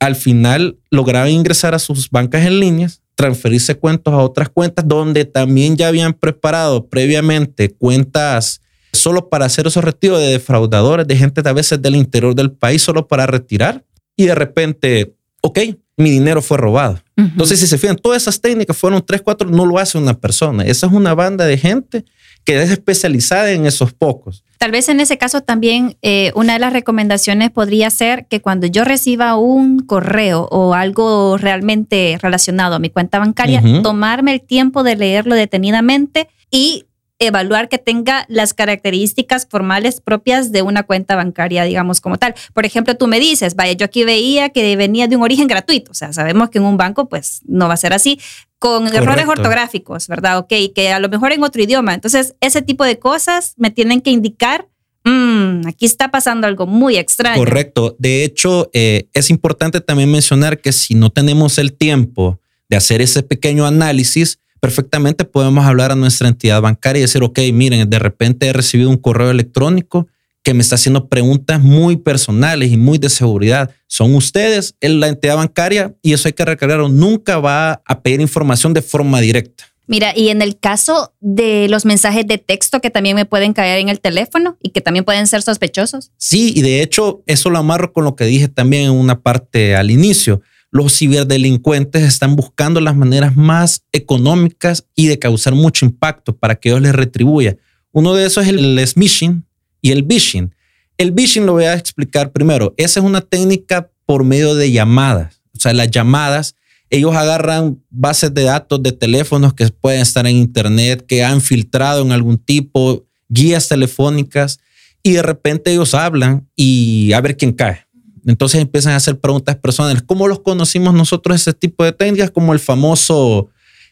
al 0.00 0.16
final 0.16 0.78
lograron 0.90 1.28
ingresar 1.28 1.74
a 1.74 1.78
sus 1.78 2.08
bancas 2.08 2.46
en 2.46 2.58
líneas, 2.58 3.02
transferirse 3.14 3.74
cuentos 3.74 4.14
a 4.14 4.18
otras 4.18 4.48
cuentas 4.48 4.88
donde 4.88 5.26
también 5.26 5.76
ya 5.76 5.88
habían 5.88 6.14
preparado 6.14 6.86
previamente 6.88 7.70
cuentas 7.74 8.62
solo 8.94 9.28
para 9.28 9.44
hacer 9.44 9.66
esos 9.66 9.84
retiros 9.84 10.18
de 10.18 10.28
defraudadores, 10.28 11.06
de 11.06 11.16
gente 11.16 11.42
a 11.44 11.52
veces 11.52 11.80
del 11.80 11.94
interior 11.94 12.34
del 12.34 12.52
país, 12.52 12.82
solo 12.82 13.06
para 13.06 13.26
retirar 13.26 13.84
y 14.22 14.26
de 14.26 14.34
repente, 14.34 15.14
ok, 15.40 15.58
mi 15.96 16.10
dinero 16.10 16.42
fue 16.42 16.56
robado. 16.56 17.00
Entonces, 17.16 17.60
si 17.60 17.66
se 17.66 17.76
fijan, 17.76 17.96
todas 17.96 18.22
esas 18.22 18.40
técnicas 18.40 18.76
fueron 18.76 19.04
tres, 19.04 19.20
cuatro, 19.22 19.48
no 19.48 19.66
lo 19.66 19.78
hace 19.78 19.98
una 19.98 20.14
persona. 20.14 20.64
Esa 20.64 20.86
es 20.86 20.92
una 20.92 21.14
banda 21.14 21.44
de 21.44 21.58
gente 21.58 22.04
que 22.44 22.60
es 22.60 22.70
especializada 22.70 23.50
en 23.52 23.66
esos 23.66 23.92
pocos. 23.92 24.44
Tal 24.58 24.70
vez 24.70 24.88
en 24.88 25.00
ese 25.00 25.18
caso 25.18 25.42
también 25.42 25.96
eh, 26.02 26.32
una 26.34 26.54
de 26.54 26.58
las 26.60 26.72
recomendaciones 26.72 27.50
podría 27.50 27.90
ser 27.90 28.26
que 28.26 28.40
cuando 28.40 28.66
yo 28.66 28.84
reciba 28.84 29.36
un 29.36 29.80
correo 29.80 30.48
o 30.50 30.74
algo 30.74 31.36
realmente 31.36 32.18
relacionado 32.20 32.76
a 32.76 32.78
mi 32.78 32.90
cuenta 32.90 33.18
bancaria, 33.18 33.62
tomarme 33.82 34.34
el 34.34 34.40
tiempo 34.40 34.82
de 34.82 34.96
leerlo 34.96 35.34
detenidamente 35.34 36.28
y 36.50 36.86
evaluar 37.26 37.68
que 37.68 37.78
tenga 37.78 38.24
las 38.28 38.54
características 38.54 39.46
formales 39.48 40.00
propias 40.00 40.52
de 40.52 40.62
una 40.62 40.82
cuenta 40.82 41.16
bancaria, 41.16 41.64
digamos, 41.64 42.00
como 42.00 42.18
tal. 42.18 42.34
Por 42.52 42.66
ejemplo, 42.66 42.96
tú 42.96 43.06
me 43.06 43.20
dices, 43.20 43.54
vaya, 43.54 43.72
yo 43.72 43.84
aquí 43.84 44.04
veía 44.04 44.50
que 44.50 44.76
venía 44.76 45.08
de 45.08 45.16
un 45.16 45.22
origen 45.22 45.46
gratuito, 45.46 45.92
o 45.92 45.94
sea, 45.94 46.12
sabemos 46.12 46.50
que 46.50 46.58
en 46.58 46.64
un 46.64 46.76
banco 46.76 47.08
pues 47.08 47.40
no 47.46 47.68
va 47.68 47.74
a 47.74 47.78
ser 47.78 47.92
así, 47.92 48.18
con 48.58 48.86
errores 48.94 49.26
ortográficos, 49.26 50.06
¿verdad? 50.06 50.38
Ok, 50.38 50.52
que 50.72 50.92
a 50.92 51.00
lo 51.00 51.08
mejor 51.08 51.32
en 51.32 51.42
otro 51.42 51.60
idioma. 51.60 51.94
Entonces, 51.94 52.36
ese 52.40 52.62
tipo 52.62 52.84
de 52.84 52.98
cosas 52.98 53.54
me 53.56 53.72
tienen 53.72 54.00
que 54.00 54.10
indicar 54.10 54.68
mm, 55.04 55.66
aquí 55.66 55.84
está 55.84 56.12
pasando 56.12 56.46
algo 56.46 56.66
muy 56.66 56.96
extraño. 56.96 57.38
Correcto. 57.38 57.96
De 57.98 58.22
hecho, 58.22 58.70
eh, 58.72 59.08
es 59.14 59.30
importante 59.30 59.80
también 59.80 60.12
mencionar 60.12 60.60
que 60.60 60.70
si 60.70 60.94
no 60.94 61.10
tenemos 61.10 61.58
el 61.58 61.72
tiempo 61.72 62.38
de 62.68 62.76
hacer 62.76 63.02
ese 63.02 63.22
pequeño 63.22 63.66
análisis, 63.66 64.38
perfectamente 64.62 65.24
podemos 65.24 65.66
hablar 65.66 65.90
a 65.90 65.96
nuestra 65.96 66.28
entidad 66.28 66.60
bancaria 66.62 67.00
y 67.00 67.02
decir, 67.02 67.24
ok, 67.24 67.36
miren, 67.52 67.90
de 67.90 67.98
repente 67.98 68.46
he 68.46 68.52
recibido 68.52 68.90
un 68.90 68.96
correo 68.96 69.28
electrónico 69.28 70.06
que 70.44 70.54
me 70.54 70.62
está 70.62 70.76
haciendo 70.76 71.08
preguntas 71.08 71.60
muy 71.60 71.96
personales 71.96 72.70
y 72.70 72.76
muy 72.76 72.98
de 72.98 73.08
seguridad. 73.08 73.72
Son 73.88 74.14
ustedes 74.14 74.76
en 74.80 75.00
la 75.00 75.08
entidad 75.08 75.34
bancaria 75.34 75.92
y 76.00 76.12
eso 76.12 76.28
hay 76.28 76.34
que 76.34 76.44
recargarlo. 76.44 76.88
Nunca 76.88 77.40
va 77.40 77.82
a 77.84 78.00
pedir 78.02 78.20
información 78.20 78.72
de 78.72 78.82
forma 78.82 79.20
directa. 79.20 79.64
Mira, 79.88 80.16
y 80.16 80.28
en 80.28 80.42
el 80.42 80.56
caso 80.56 81.12
de 81.18 81.66
los 81.68 81.84
mensajes 81.84 82.24
de 82.28 82.38
texto 82.38 82.80
que 82.80 82.90
también 82.90 83.16
me 83.16 83.24
pueden 83.24 83.54
caer 83.54 83.80
en 83.80 83.88
el 83.88 83.98
teléfono 83.98 84.58
y 84.62 84.70
que 84.70 84.80
también 84.80 85.04
pueden 85.04 85.26
ser 85.26 85.42
sospechosos. 85.42 86.12
Sí, 86.18 86.52
y 86.54 86.62
de 86.62 86.82
hecho 86.82 87.24
eso 87.26 87.50
lo 87.50 87.58
amarro 87.58 87.92
con 87.92 88.04
lo 88.04 88.14
que 88.14 88.26
dije 88.26 88.46
también 88.46 88.84
en 88.84 88.92
una 88.92 89.22
parte 89.22 89.74
al 89.74 89.90
inicio. 89.90 90.40
Los 90.72 90.98
ciberdelincuentes 90.98 92.02
están 92.02 92.34
buscando 92.34 92.80
las 92.80 92.96
maneras 92.96 93.36
más 93.36 93.84
económicas 93.92 94.86
y 94.96 95.06
de 95.06 95.18
causar 95.18 95.54
mucho 95.54 95.84
impacto 95.84 96.34
para 96.34 96.56
que 96.56 96.70
ellos 96.70 96.80
les 96.80 96.94
retribuya. 96.94 97.58
Uno 97.92 98.14
de 98.14 98.24
esos 98.24 98.44
es 98.44 98.50
el 98.50 98.84
smishing 98.84 99.44
y 99.82 99.92
el 99.92 100.04
phishing. 100.06 100.54
El 100.96 101.14
phishing 101.14 101.44
lo 101.44 101.52
voy 101.52 101.64
a 101.64 101.74
explicar 101.74 102.32
primero. 102.32 102.72
Esa 102.78 103.00
es 103.00 103.06
una 103.06 103.20
técnica 103.20 103.90
por 104.06 104.24
medio 104.24 104.54
de 104.54 104.72
llamadas. 104.72 105.42
O 105.54 105.60
sea, 105.60 105.74
las 105.74 105.90
llamadas, 105.90 106.56
ellos 106.88 107.14
agarran 107.14 107.82
bases 107.90 108.32
de 108.32 108.44
datos 108.44 108.82
de 108.82 108.92
teléfonos 108.92 109.52
que 109.52 109.68
pueden 109.68 110.00
estar 110.00 110.26
en 110.26 110.36
internet, 110.36 111.04
que 111.06 111.22
han 111.22 111.42
filtrado 111.42 112.00
en 112.00 112.12
algún 112.12 112.38
tipo, 112.38 113.06
guías 113.28 113.68
telefónicas, 113.68 114.58
y 115.02 115.12
de 115.12 115.22
repente 115.22 115.70
ellos 115.70 115.92
hablan 115.92 116.48
y 116.56 117.12
a 117.12 117.20
ver 117.20 117.36
quién 117.36 117.52
cae. 117.52 117.86
Entonces 118.26 118.60
empiezan 118.60 118.92
a 118.92 118.96
hacer 118.96 119.18
preguntas 119.18 119.56
personales. 119.56 120.02
¿Cómo 120.02 120.28
los 120.28 120.40
conocimos 120.40 120.94
nosotros 120.94 121.40
ese 121.40 121.52
tipo 121.52 121.84
de 121.84 121.92
técnicas? 121.92 122.30
Como 122.30 122.52
el 122.52 122.60
famoso 122.60 123.48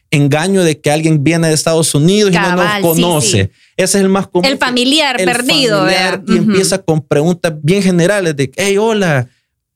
engaño 0.09 0.63
de 0.63 0.79
que 0.79 0.91
alguien 0.91 1.23
viene 1.23 1.47
de 1.47 1.53
Estados 1.53 1.95
Unidos 1.95 2.31
y 2.33 2.35
no 2.35 2.55
nos 2.55 2.81
conoce. 2.81 3.51
Ese 3.77 3.97
es 3.97 4.03
el 4.03 4.09
más 4.09 4.27
común. 4.27 4.45
El 4.45 4.57
familiar 4.57 5.17
perdido. 5.17 5.87
y 6.27 6.37
empieza 6.37 6.77
con 6.77 7.01
preguntas 7.01 7.53
bien 7.61 7.81
generales 7.81 8.35
de, 8.35 8.51
hey, 8.55 8.77
hola, 8.77 9.29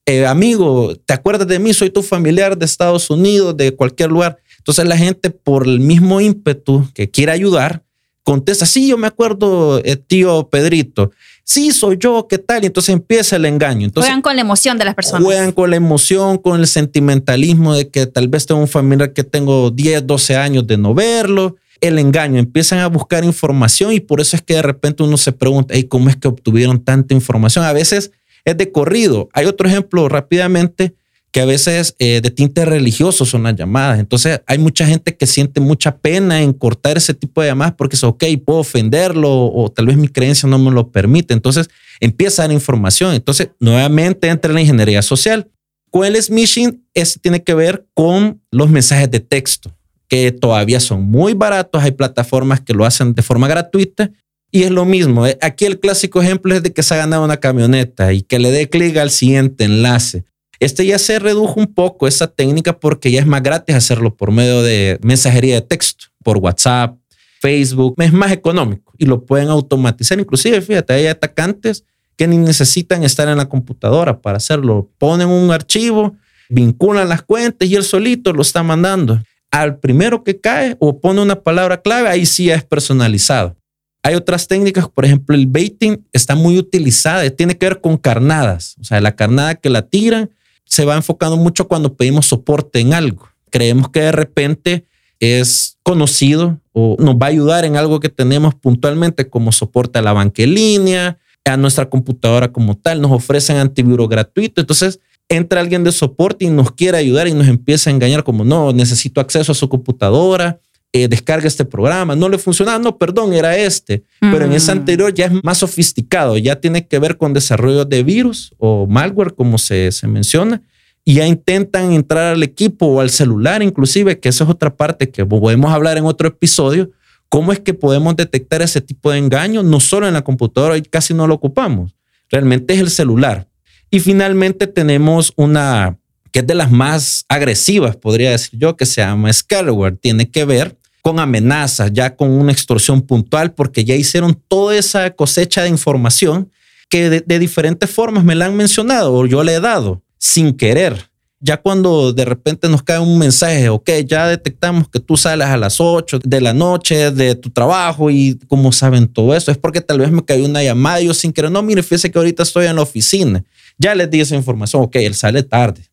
eh, 0.06 0.26
amigo, 0.26 0.94
¿te 1.06 1.14
acuerdas 1.14 1.48
de 1.48 1.58
mí? 1.58 1.74
Soy 1.74 1.90
tu 1.90 2.04
familiar 2.04 2.58
de 2.58 2.66
Estados 2.66 3.10
Unidos, 3.10 3.56
de 3.56 3.74
cualquier 3.74 4.12
lugar. 4.12 4.38
Entonces 4.58 4.86
la 4.86 4.98
gente 4.98 5.30
por 5.30 5.66
el 5.66 5.80
mismo 5.80 6.20
ímpetu 6.20 6.88
que 6.94 7.10
quiere 7.10 7.32
ayudar, 7.32 7.84
contesta, 8.24 8.66
sí, 8.66 8.88
yo 8.88 8.98
me 8.98 9.08
acuerdo, 9.08 9.82
eh, 9.84 9.96
tío 9.96 10.50
Pedrito 10.50 11.12
sí, 11.46 11.72
soy 11.72 11.98
yo, 11.98 12.28
¿qué 12.28 12.38
tal? 12.38 12.64
Y 12.64 12.68
entonces 12.68 12.94
empieza 12.94 13.38
el 13.38 13.46
engaño. 13.46 13.86
Entonces, 13.86 14.10
juegan 14.10 14.22
con 14.22 14.36
la 14.36 14.42
emoción 14.42 14.78
de 14.78 14.86
las 14.86 14.96
personas. 14.96 15.24
Juegan 15.24 15.52
con 15.54 15.70
la 15.70 15.78
emoción, 15.78 16.38
con 16.38 16.60
el 16.60 16.68
sentimentalismo 16.68 17.74
de 17.74 17.88
que 17.88 18.08
tal 18.08 18.28
vez 18.28 18.46
tengo 18.46 18.60
un 18.60 18.68
familiar 18.68 19.14
que 19.14 19.24
tengo 19.24 19.72
10, 19.72 20.06
12 20.06 20.36
años 20.36 20.68
de 20.68 20.78
no 20.78 20.94
verlo. 20.94 21.56
El 21.80 22.00
engaño, 22.00 22.40
empiezan 22.40 22.80
a 22.80 22.88
buscar 22.88 23.24
información 23.24 23.94
y 23.94 24.00
por 24.00 24.20
eso 24.20 24.36
es 24.36 24.42
que 24.42 24.56
de 24.56 24.62
repente 24.62 25.04
uno 25.04 25.18
se 25.18 25.32
pregunta, 25.32 25.76
¿cómo 25.88 26.10
es 26.10 26.16
que 26.16 26.28
obtuvieron 26.28 26.84
tanta 26.84 27.14
información? 27.14 27.64
A 27.64 27.74
veces 27.74 28.12
es 28.44 28.58
de 28.58 28.72
corrido. 28.72 29.30
Hay 29.34 29.46
otro 29.46 29.68
ejemplo 29.68 30.08
rápidamente 30.10 30.96
que 31.36 31.42
a 31.42 31.46
veces 31.46 31.98
eh, 32.00 32.22
de 32.22 32.32
tinte 32.32 32.64
religioso 32.64 33.26
son 33.26 33.44
las 33.44 33.58
llamadas. 33.58 34.00
Entonces 34.00 34.40
hay 34.48 34.58
mucha 34.58 34.86
gente 34.86 35.18
que 35.18 35.28
siente 35.28 35.60
mucha 35.60 35.98
pena 35.98 36.42
en 36.42 36.54
cortar 36.54 36.96
ese 36.96 37.14
tipo 37.14 37.42
de 37.42 37.50
llamadas 37.50 37.74
porque 37.78 37.98
es, 37.98 38.06
ok, 38.06 38.24
puedo 38.46 38.60
ofenderlo 38.60 39.48
o 39.48 39.70
tal 39.70 39.88
vez 39.88 39.98
mi 39.98 40.08
creencia 40.08 40.48
no 40.48 40.58
me 40.58 40.72
lo 40.72 40.94
permite. 40.94 41.34
Entonces 41.34 41.70
empieza 42.00 42.42
a 42.42 42.48
dar 42.48 42.54
información. 42.54 43.14
Entonces 43.14 43.50
nuevamente 43.60 44.30
entra 44.30 44.54
la 44.54 44.62
ingeniería 44.62 45.02
social. 45.02 45.52
Con 45.92 46.06
el 46.06 46.16
smishing, 46.16 46.86
ese 46.94 47.20
tiene 47.20 47.44
que 47.44 47.54
ver 47.54 47.86
con 47.94 48.42
los 48.50 48.70
mensajes 48.70 49.12
de 49.12 49.20
texto, 49.20 49.76
que 50.08 50.32
todavía 50.32 50.80
son 50.80 51.04
muy 51.04 51.34
baratos. 51.34 51.84
Hay 51.84 51.92
plataformas 51.92 52.62
que 52.62 52.74
lo 52.74 52.86
hacen 52.86 53.14
de 53.14 53.22
forma 53.22 53.50
gratuita. 53.50 54.10
Y 54.52 54.64
es 54.64 54.72
lo 54.72 54.86
mismo. 54.86 55.26
Aquí 55.42 55.66
el 55.66 55.82
clásico 55.82 56.22
ejemplo 56.22 56.56
es 56.56 56.64
de 56.64 56.72
que 56.72 56.82
se 56.82 56.94
ha 56.94 56.98
ganado 56.98 57.26
una 57.26 57.42
camioneta 57.42 58.14
y 58.14 58.22
que 58.22 58.40
le 58.40 58.52
dé 58.52 58.70
clic 58.70 58.96
al 58.96 59.12
siguiente 59.12 59.66
enlace 59.66 60.24
este 60.60 60.86
ya 60.86 61.00
se 61.00 61.20
redujo 61.20 61.60
un 61.60 61.74
poco 61.74 62.08
esa 62.08 62.28
técnica 62.28 62.80
porque 62.80 63.12
ya 63.12 63.20
es 63.20 63.28
más 63.28 63.44
gratis 63.44 63.76
hacerlo 63.76 64.16
por 64.16 64.32
medio 64.32 64.64
de 64.64 65.00
mensajería 65.02 65.56
de 65.56 65.62
texto, 65.62 66.06
por 66.24 66.38
WhatsApp, 66.38 66.98
Facebook. 67.42 67.96
Es 68.02 68.14
más 68.14 68.32
económico 68.32 68.94
y 68.98 69.06
lo 69.06 69.26
pueden 69.26 69.50
automatizar. 69.50 70.20
Inclusive, 70.20 70.62
fíjate, 70.62 70.94
hay 70.94 71.08
atacantes 71.08 71.84
que 72.18 72.28
ni 72.28 72.38
necesitan 72.38 73.04
estar 73.04 73.28
en 73.28 73.38
la 73.38 73.50
computadora 73.50 74.22
para 74.22 74.38
hacerlo. 74.38 74.90
Ponen 74.98 75.28
un 75.28 75.52
archivo, 75.52 76.16
vinculan 76.50 77.10
las 77.10 77.22
cuentas 77.22 77.68
y 77.68 77.76
él 77.76 77.84
solito 77.84 78.34
lo 78.34 78.42
está 78.42 78.64
mandando. 78.64 79.22
Al 79.52 79.80
primero 79.80 80.24
que 80.24 80.40
cae 80.40 80.76
o 80.80 81.00
pone 81.00 81.22
una 81.22 81.42
palabra 81.42 81.82
clave, 81.82 82.10
ahí 82.10 82.26
sí 82.26 82.50
es 82.50 82.64
personalizado. 82.64 83.56
Hay 84.04 84.16
otras 84.16 84.48
técnicas, 84.48 84.88
por 84.88 85.04
ejemplo, 85.04 85.36
el 85.36 85.48
baiting 85.48 86.06
está 86.14 86.36
muy 86.36 86.60
utilizada, 86.60 87.28
tiene 87.32 87.58
que 87.58 87.66
ver 87.66 87.82
con 87.82 87.98
carnadas. 87.98 88.76
O 88.80 88.84
sea, 88.84 89.02
la 89.02 89.16
carnada 89.16 89.56
que 89.56 89.70
la 89.70 89.82
tiran 89.82 90.30
se 90.66 90.86
va 90.86 90.96
enfocando 90.96 91.38
mucho 91.38 91.68
cuando 91.68 91.96
pedimos 91.96 92.26
soporte 92.26 92.80
en 92.80 92.94
algo. 92.94 93.30
Creemos 93.50 93.90
que 93.90 94.02
de 94.02 94.12
repente 94.12 94.86
es 95.20 95.78
conocido 95.84 96.60
o 96.74 96.98
nos 97.00 97.16
va 97.16 97.28
a 97.28 97.30
ayudar 97.30 97.66
en 97.66 97.78
algo 97.78 98.00
que 98.00 98.10
tenemos 98.10 98.54
puntualmente 98.56 99.30
como 99.30 99.52
soporte 99.52 100.00
a 100.00 100.02
la 100.02 100.14
banca 100.14 100.44
en 100.44 100.54
línea, 100.54 101.18
a 101.46 101.58
nuestra 101.58 101.90
computadora 101.90 102.52
como 102.52 102.76
tal, 102.76 103.02
nos 103.02 103.12
ofrecen 103.12 103.58
antivirus 103.58 104.10
gratuito. 104.10 104.62
Entonces 104.62 105.00
entra 105.30 105.62
alguien 105.62 105.84
de 105.84 105.92
soporte 105.92 106.46
y 106.46 106.50
nos 106.50 106.72
quiere 106.72 106.98
ayudar 106.98 107.28
y 107.28 107.34
nos 107.34 107.48
empieza 107.48 107.90
a 107.90 107.94
engañar 107.94 108.24
como 108.24 108.44
no, 108.44 108.74
necesito 108.74 109.22
acceso 109.22 109.52
a 109.52 109.56
su 109.56 109.70
computadora, 109.70 110.60
eh, 110.98 111.10
descarga 111.10 111.46
este 111.46 111.66
programa, 111.66 112.16
no 112.16 112.30
le 112.30 112.38
funciona, 112.38 112.80
no, 112.80 112.98
perdón, 112.98 113.34
era 113.34 113.58
este, 113.58 114.06
pero 114.22 114.46
en 114.46 114.54
ese 114.54 114.74
mm. 114.74 114.78
anterior 114.78 115.14
ya 115.14 115.26
es 115.26 115.44
más 115.44 115.58
sofisticado, 115.58 116.38
ya 116.38 116.56
tiene 116.56 116.88
que 116.88 117.00
ver 117.00 117.18
con 117.18 117.34
desarrollo 117.34 117.84
de 117.84 118.02
virus 118.02 118.54
o 118.60 118.88
malware, 118.88 119.36
como 119.36 119.58
se, 119.58 119.92
se 119.92 120.08
menciona, 120.08 120.62
y 121.04 121.16
ya 121.16 121.28
intentan 121.28 121.92
entrar 121.92 122.36
al 122.36 122.44
equipo 122.44 122.86
o 122.86 123.02
al 123.02 123.10
celular 123.10 123.62
inclusive, 123.62 124.22
que 124.22 124.30
eso 124.30 124.46
es 124.46 124.50
otra 124.50 124.74
parte 124.74 125.10
que 125.10 125.26
podemos 125.26 125.70
hablar 125.74 125.98
en 125.98 126.06
otro 126.06 126.30
episodio, 126.30 126.92
cómo 127.28 127.52
es 127.52 127.60
que 127.60 127.74
podemos 127.74 128.16
detectar 128.16 128.62
ese 128.62 128.80
tipo 128.80 129.12
de 129.12 129.18
engaño, 129.18 129.64
no 129.64 129.82
solo 129.82 130.08
en 130.08 130.14
la 130.14 130.24
computadora, 130.24 130.82
casi 130.90 131.14
no 131.14 131.28
lo 131.28 131.34
ocupamos, 131.34 131.94
realmente 132.30 132.74
es 132.74 132.80
el 132.80 132.90
celular. 132.90 133.50
Y 133.92 134.00
finalmente 134.00 134.66
tenemos 134.66 135.34
una 135.36 135.98
que 136.32 136.40
es 136.40 136.48
de 136.48 136.56
las 136.56 136.70
más 136.70 137.26
agresivas, 137.28 137.98
podría 137.98 138.32
decir 138.32 138.60
yo, 138.60 138.76
que 138.76 138.86
se 138.86 139.00
llama 139.00 139.32
Scaleware. 139.32 139.96
Tiene 139.96 140.30
que 140.30 140.44
ver 140.44 140.78
con 141.06 141.20
amenazas, 141.20 141.94
ya 141.94 142.16
con 142.16 142.32
una 142.32 142.52
extorsión 142.52 143.00
puntual, 143.00 143.54
porque 143.54 143.86
ya 143.86 143.94
hicieron 143.94 144.42
toda 144.48 144.76
esa 144.76 145.12
cosecha 145.12 145.62
de 145.62 145.70
información 145.70 146.52
que 146.90 147.12
de, 147.12 147.40
diferentes 147.40 147.92
formas 147.92 148.24
me 148.24 148.34
la 148.34 148.48
han 148.48 148.58
mencionado 148.58 149.14
o 149.14 149.28
yo 149.28 149.44
le 149.44 149.54
he 149.54 149.60
dado 149.60 150.02
sin 150.18 150.52
querer. 150.52 151.12
Ya 151.40 151.58
cuando 151.58 152.12
de 152.12 152.26
repente 152.26 152.68
nos 152.70 152.82
cae 152.82 152.98
un 152.98 153.20
mensaje, 153.20 153.70
ok, 153.70 153.88
ya 154.08 154.28
detectamos 154.28 154.90
que 154.90 155.00
tú 155.00 155.16
sales 155.16 155.46
a 155.46 155.58
las 155.58 155.80
8 155.80 156.22
de 156.24 156.42
la 156.42 156.56
noche 156.56 157.12
de 157.12 157.36
tu 157.36 157.52
trabajo 157.52 158.10
y 158.10 158.40
cómo 158.48 158.72
saben 158.72 159.08
todo 159.08 159.36
eso, 159.36 159.52
es 159.52 159.60
porque 159.60 159.82
tal 159.82 160.00
vez 160.00 160.10
me 160.10 160.26
cayó 160.26 160.44
una 160.44 160.64
llamada 160.64 161.02
y 161.02 161.06
yo 161.06 161.14
sin 161.14 161.32
querer, 161.32 161.52
no, 161.52 161.62
mire, 161.62 161.84
fíjese 161.84 162.10
que 162.10 162.18
ahorita 162.18 162.42
estoy 162.42 162.66
en 162.66 162.78
la 162.78 162.82
oficina. 162.82 163.44
Ya 163.78 163.94
les 163.94 164.10
di 164.10 164.22
esa 164.22 164.36
información, 164.36 164.82
ok, 164.82 164.96
él 164.96 165.14
sale 165.14 165.44
tarde. 165.44 165.84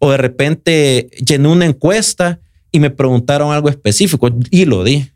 O 0.00 0.10
de 0.10 0.16
repente 0.16 1.08
llené 1.24 1.46
una 1.46 1.66
encuesta 1.66 2.40
y 2.76 2.80
me 2.80 2.90
preguntaron 2.90 3.52
algo 3.52 3.70
específico 3.70 4.28
y 4.50 4.66
lo 4.66 4.84
di. 4.84 5.10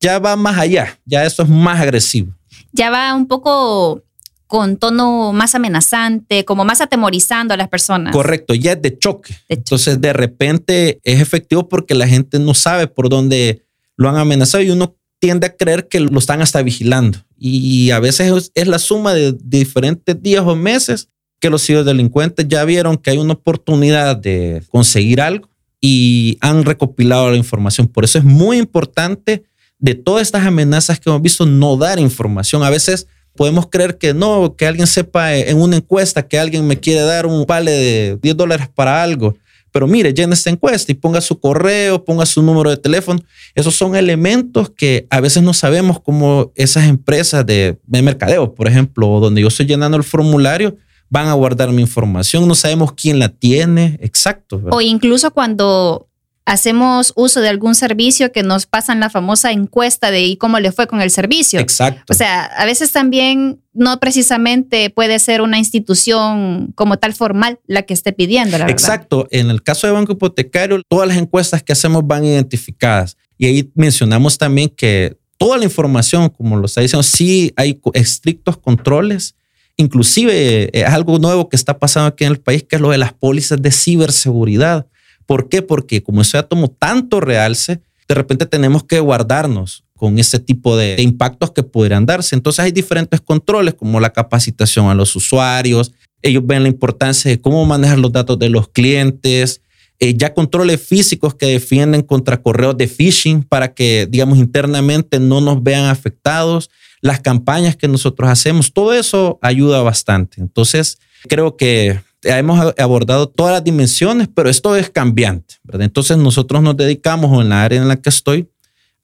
Ya 0.00 0.18
va 0.18 0.34
más 0.34 0.58
allá, 0.58 0.98
ya 1.04 1.24
eso 1.24 1.44
es 1.44 1.48
más 1.48 1.80
agresivo. 1.80 2.34
Ya 2.72 2.90
va 2.90 3.14
un 3.14 3.28
poco 3.28 4.02
con 4.48 4.76
tono 4.76 5.32
más 5.32 5.54
amenazante, 5.54 6.44
como 6.44 6.64
más 6.64 6.80
atemorizando 6.80 7.54
a 7.54 7.56
las 7.56 7.68
personas. 7.68 8.12
Correcto, 8.12 8.54
ya 8.54 8.72
es 8.72 8.82
de 8.82 8.98
choque. 8.98 9.32
Entonces, 9.48 10.00
de 10.00 10.12
repente 10.12 10.98
es 11.04 11.20
efectivo 11.20 11.68
porque 11.68 11.94
la 11.94 12.08
gente 12.08 12.40
no 12.40 12.52
sabe 12.52 12.88
por 12.88 13.08
dónde 13.08 13.62
lo 13.96 14.08
han 14.08 14.16
amenazado 14.16 14.64
y 14.64 14.70
uno 14.70 14.96
tiende 15.20 15.46
a 15.46 15.56
creer 15.56 15.86
que 15.86 16.00
lo 16.00 16.18
están 16.18 16.42
hasta 16.42 16.62
vigilando. 16.62 17.18
Y 17.38 17.92
a 17.92 18.00
veces 18.00 18.50
es 18.54 18.66
la 18.66 18.80
suma 18.80 19.14
de, 19.14 19.36
diferentes 19.40 20.20
días 20.20 20.42
o 20.44 20.56
meses 20.56 21.08
que 21.38 21.48
los 21.48 21.64
ciberdelincuentes 21.64 22.48
ya 22.48 22.64
vieron 22.64 22.96
que 22.96 23.10
hay 23.10 23.18
una 23.18 23.34
oportunidad 23.34 24.16
de 24.16 24.64
conseguir 24.70 25.20
algo 25.20 25.53
y 25.86 26.38
han 26.40 26.64
recopilado 26.64 27.30
la 27.30 27.36
información. 27.36 27.88
Por 27.88 28.04
eso 28.04 28.16
es 28.16 28.24
muy 28.24 28.56
importante 28.56 29.44
de 29.78 29.94
todas 29.94 30.22
estas 30.22 30.46
amenazas 30.46 30.98
que 30.98 31.10
hemos 31.10 31.20
visto 31.20 31.44
no 31.44 31.76
dar 31.76 31.98
información. 31.98 32.62
A 32.62 32.70
veces 32.70 33.06
podemos 33.36 33.66
creer 33.66 33.98
que 33.98 34.14
no, 34.14 34.56
que 34.56 34.66
alguien 34.66 34.86
sepa 34.86 35.36
en 35.36 35.60
una 35.60 35.76
encuesta 35.76 36.26
que 36.26 36.38
alguien 36.38 36.66
me 36.66 36.80
quiere 36.80 37.02
dar 37.02 37.26
un 37.26 37.44
vale 37.44 37.70
de 37.70 38.18
10 38.22 38.34
dólares 38.34 38.70
para 38.74 39.02
algo. 39.02 39.36
Pero 39.72 39.86
mire, 39.86 40.14
llene 40.14 40.32
esta 40.32 40.48
encuesta 40.48 40.90
y 40.90 40.94
ponga 40.94 41.20
su 41.20 41.38
correo, 41.38 42.02
ponga 42.02 42.24
su 42.24 42.42
número 42.42 42.70
de 42.70 42.78
teléfono. 42.78 43.20
Esos 43.54 43.74
son 43.74 43.94
elementos 43.94 44.70
que 44.70 45.06
a 45.10 45.20
veces 45.20 45.42
no 45.42 45.52
sabemos 45.52 46.00
cómo 46.00 46.50
esas 46.54 46.84
empresas 46.88 47.44
de, 47.44 47.78
de 47.86 48.00
mercadeo, 48.00 48.54
por 48.54 48.68
ejemplo, 48.68 49.20
donde 49.20 49.42
yo 49.42 49.48
estoy 49.48 49.66
llenando 49.66 49.98
el 49.98 50.04
formulario, 50.04 50.78
van 51.10 51.28
a 51.28 51.34
guardar 51.34 51.70
mi 51.70 51.82
información, 51.82 52.48
no 52.48 52.54
sabemos 52.54 52.92
quién 52.92 53.18
la 53.18 53.28
tiene, 53.28 53.98
exacto. 54.00 54.60
O 54.70 54.80
incluso 54.80 55.30
cuando 55.32 56.08
hacemos 56.46 57.12
uso 57.16 57.40
de 57.40 57.48
algún 57.48 57.74
servicio 57.74 58.30
que 58.30 58.42
nos 58.42 58.66
pasan 58.66 59.00
la 59.00 59.08
famosa 59.08 59.52
encuesta 59.52 60.10
de 60.10 60.36
cómo 60.38 60.60
le 60.60 60.72
fue 60.72 60.86
con 60.86 61.00
el 61.00 61.10
servicio. 61.10 61.58
Exacto. 61.60 62.12
O 62.12 62.14
sea, 62.14 62.44
a 62.44 62.66
veces 62.66 62.92
también 62.92 63.62
no 63.72 63.98
precisamente 63.98 64.90
puede 64.90 65.18
ser 65.18 65.40
una 65.40 65.58
institución 65.58 66.72
como 66.74 66.98
tal 66.98 67.14
formal 67.14 67.60
la 67.66 67.82
que 67.82 67.94
esté 67.94 68.12
pidiendo, 68.12 68.58
la 68.58 68.68
Exacto. 68.68 69.26
En 69.30 69.50
el 69.50 69.62
caso 69.62 69.86
de 69.86 69.94
Banco 69.94 70.12
Hipotecario, 70.12 70.82
todas 70.88 71.08
las 71.08 71.16
encuestas 71.16 71.62
que 71.62 71.72
hacemos 71.72 72.06
van 72.06 72.24
identificadas. 72.24 73.16
Y 73.38 73.46
ahí 73.46 73.70
mencionamos 73.74 74.36
también 74.36 74.68
que 74.68 75.16
toda 75.38 75.56
la 75.56 75.64
información, 75.64 76.28
como 76.28 76.56
lo 76.56 76.66
está 76.66 76.82
diciendo, 76.82 77.02
sí 77.02 77.52
hay 77.56 77.80
estrictos 77.94 78.58
controles 78.58 79.34
Inclusive 79.76 80.64
eh, 80.64 80.70
es 80.72 80.84
algo 80.84 81.18
nuevo 81.18 81.48
que 81.48 81.56
está 81.56 81.78
pasando 81.78 82.08
aquí 82.08 82.24
en 82.24 82.32
el 82.32 82.40
país, 82.40 82.62
que 82.62 82.76
es 82.76 82.82
lo 82.82 82.90
de 82.90 82.98
las 82.98 83.12
pólizas 83.12 83.60
de 83.60 83.72
ciberseguridad. 83.72 84.86
¿Por 85.26 85.48
qué? 85.48 85.62
Porque 85.62 86.02
como 86.02 86.22
ese 86.22 86.42
tomó 86.42 86.68
tanto 86.68 87.20
realce, 87.20 87.80
de 88.08 88.14
repente 88.14 88.46
tenemos 88.46 88.84
que 88.84 89.00
guardarnos 89.00 89.84
con 89.96 90.18
ese 90.18 90.38
tipo 90.38 90.76
de, 90.76 91.00
impactos 91.00 91.52
que 91.52 91.62
pudieran 91.62 92.06
darse. 92.06 92.34
Entonces 92.34 92.64
hay 92.64 92.72
diferentes 92.72 93.20
controles 93.20 93.74
como 93.74 94.00
la 94.00 94.10
capacitación 94.10 94.88
a 94.88 94.94
los 94.94 95.16
usuarios. 95.16 95.92
Ellos 96.20 96.42
ven 96.46 96.62
la 96.62 96.68
importancia 96.68 97.30
de 97.30 97.40
cómo 97.40 97.64
manejar 97.64 97.98
los 97.98 98.12
datos 98.12 98.38
de 98.38 98.48
los 98.48 98.68
clientes, 98.68 99.62
eh, 100.00 100.14
ya 100.16 100.34
controles 100.34 100.80
físicos 100.80 101.34
que 101.34 101.46
defienden 101.46 102.02
contra 102.02 102.42
correos 102.42 102.76
de 102.76 102.88
phishing 102.88 103.42
para 103.42 103.74
que, 103.74 104.06
digamos, 104.10 104.38
internamente 104.38 105.20
no 105.20 105.40
nos 105.40 105.62
vean 105.62 105.86
afectados, 105.86 106.70
las 107.00 107.20
campañas 107.20 107.76
que 107.76 107.86
nosotros 107.86 108.28
hacemos, 108.28 108.72
todo 108.72 108.92
eso 108.92 109.38
ayuda 109.42 109.82
bastante. 109.82 110.40
Entonces, 110.40 110.98
creo 111.28 111.56
que 111.56 112.00
hemos 112.22 112.74
abordado 112.78 113.28
todas 113.28 113.52
las 113.52 113.64
dimensiones, 113.64 114.28
pero 114.34 114.48
esto 114.48 114.74
es 114.74 114.90
cambiante, 114.90 115.56
¿verdad? 115.62 115.84
Entonces, 115.84 116.16
nosotros 116.16 116.62
nos 116.62 116.76
dedicamos, 116.76 117.40
en 117.40 117.50
la 117.50 117.62
área 117.62 117.80
en 117.80 117.88
la 117.88 117.96
que 117.96 118.08
estoy, 118.08 118.48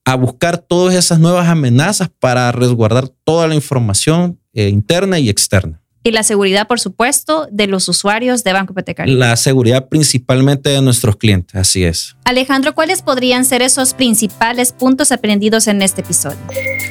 a 0.05 0.15
buscar 0.17 0.59
todas 0.59 0.95
esas 0.95 1.21
nuevas 1.21 1.49
amenazas 1.49 2.11
para 2.19 2.51
resguardar 2.53 3.09
toda 3.25 3.47
la 3.47 3.55
información 3.55 4.41
eh, 4.55 4.69
interna 4.69 5.19
y 5.19 5.29
externa. 5.29 5.81
Y 6.03 6.13
la 6.13 6.23
seguridad, 6.23 6.67
por 6.67 6.81
supuesto, 6.81 7.47
de 7.53 7.67
los 7.67 7.87
usuarios 7.87 8.43
de 8.43 8.55
Banco 8.55 8.73
Hipotecario. 8.73 9.15
La 9.17 9.37
seguridad 9.37 9.89
principalmente 9.89 10.71
de 10.71 10.81
nuestros 10.81 11.17
clientes, 11.17 11.55
así 11.55 11.85
es. 11.85 12.17
Alejandro, 12.25 12.75
¿cuáles 12.75 13.03
podrían 13.03 13.45
ser 13.45 13.61
esos 13.61 13.93
principales 13.93 14.73
puntos 14.73 15.13
aprendidos 15.13 15.67
en 15.67 15.83
este 15.83 16.01
episodio? 16.01 16.39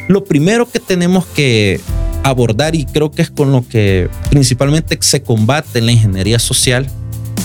Lo 0.08 0.24
primero 0.24 0.70
que 0.70 0.80
tenemos 0.80 1.26
que 1.26 1.82
abordar, 2.22 2.76
y 2.76 2.86
creo 2.86 3.10
que 3.10 3.24
es 3.24 3.32
con 3.32 3.52
lo 3.52 3.68
que 3.68 4.10
principalmente 4.30 4.96
se 5.02 5.24
combate 5.24 5.80
en 5.80 5.88
la 5.88 5.92
ingeniería 5.92 6.38
social, 6.38 6.86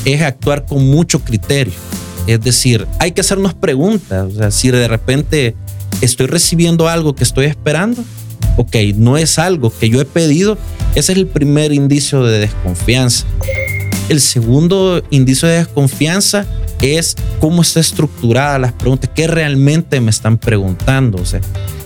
es 0.04 0.20
actuar 0.20 0.66
con 0.66 0.86
mucho 0.86 1.20
criterio. 1.20 1.72
Es 2.26 2.42
decir, 2.42 2.86
hay 2.98 3.12
que 3.12 3.22
hacernos 3.22 3.54
preguntas. 3.54 4.32
O 4.34 4.36
sea, 4.36 4.50
si 4.50 4.70
de 4.70 4.86
repente 4.86 5.56
estoy 6.02 6.26
recibiendo 6.26 6.88
algo 6.88 7.14
que 7.14 7.24
estoy 7.24 7.46
esperando, 7.46 8.04
ok, 8.56 8.76
no 8.96 9.16
es 9.16 9.38
algo 9.38 9.72
que 9.76 9.88
yo 9.88 10.00
he 10.00 10.04
pedido, 10.04 10.58
ese 10.94 11.12
es 11.12 11.18
el 11.18 11.26
primer 11.26 11.72
indicio 11.72 12.22
de 12.24 12.38
desconfianza. 12.40 13.26
El 14.08 14.20
segundo 14.20 15.02
indicio 15.10 15.48
de 15.48 15.58
desconfianza 15.58 16.46
es 16.82 17.16
cómo 17.40 17.62
está 17.62 17.80
estructurada 17.80 18.58
las 18.58 18.72
preguntas, 18.72 19.10
qué 19.14 19.26
realmente 19.26 20.00
me 20.00 20.10
están 20.10 20.36
preguntando. 20.36 21.22
O 21.22 21.24
sea, 21.24 21.40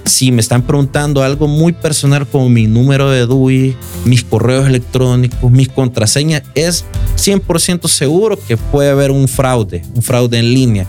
si 0.04 0.32
me 0.32 0.40
están 0.40 0.62
preguntando 0.62 1.22
algo 1.22 1.46
muy 1.46 1.72
personal 1.72 2.26
como 2.26 2.48
mi 2.48 2.66
número 2.66 3.10
de 3.10 3.26
DUI, 3.26 3.76
mis 4.04 4.24
correos 4.24 4.66
electrónicos, 4.66 5.50
mis 5.50 5.68
contraseñas, 5.68 6.42
es 6.54 6.84
100% 7.16 7.86
seguro 7.88 8.38
que 8.48 8.56
puede 8.56 8.90
haber 8.90 9.10
un 9.10 9.28
fraude, 9.28 9.82
un 9.94 10.02
fraude 10.02 10.38
en 10.38 10.52
línea. 10.52 10.86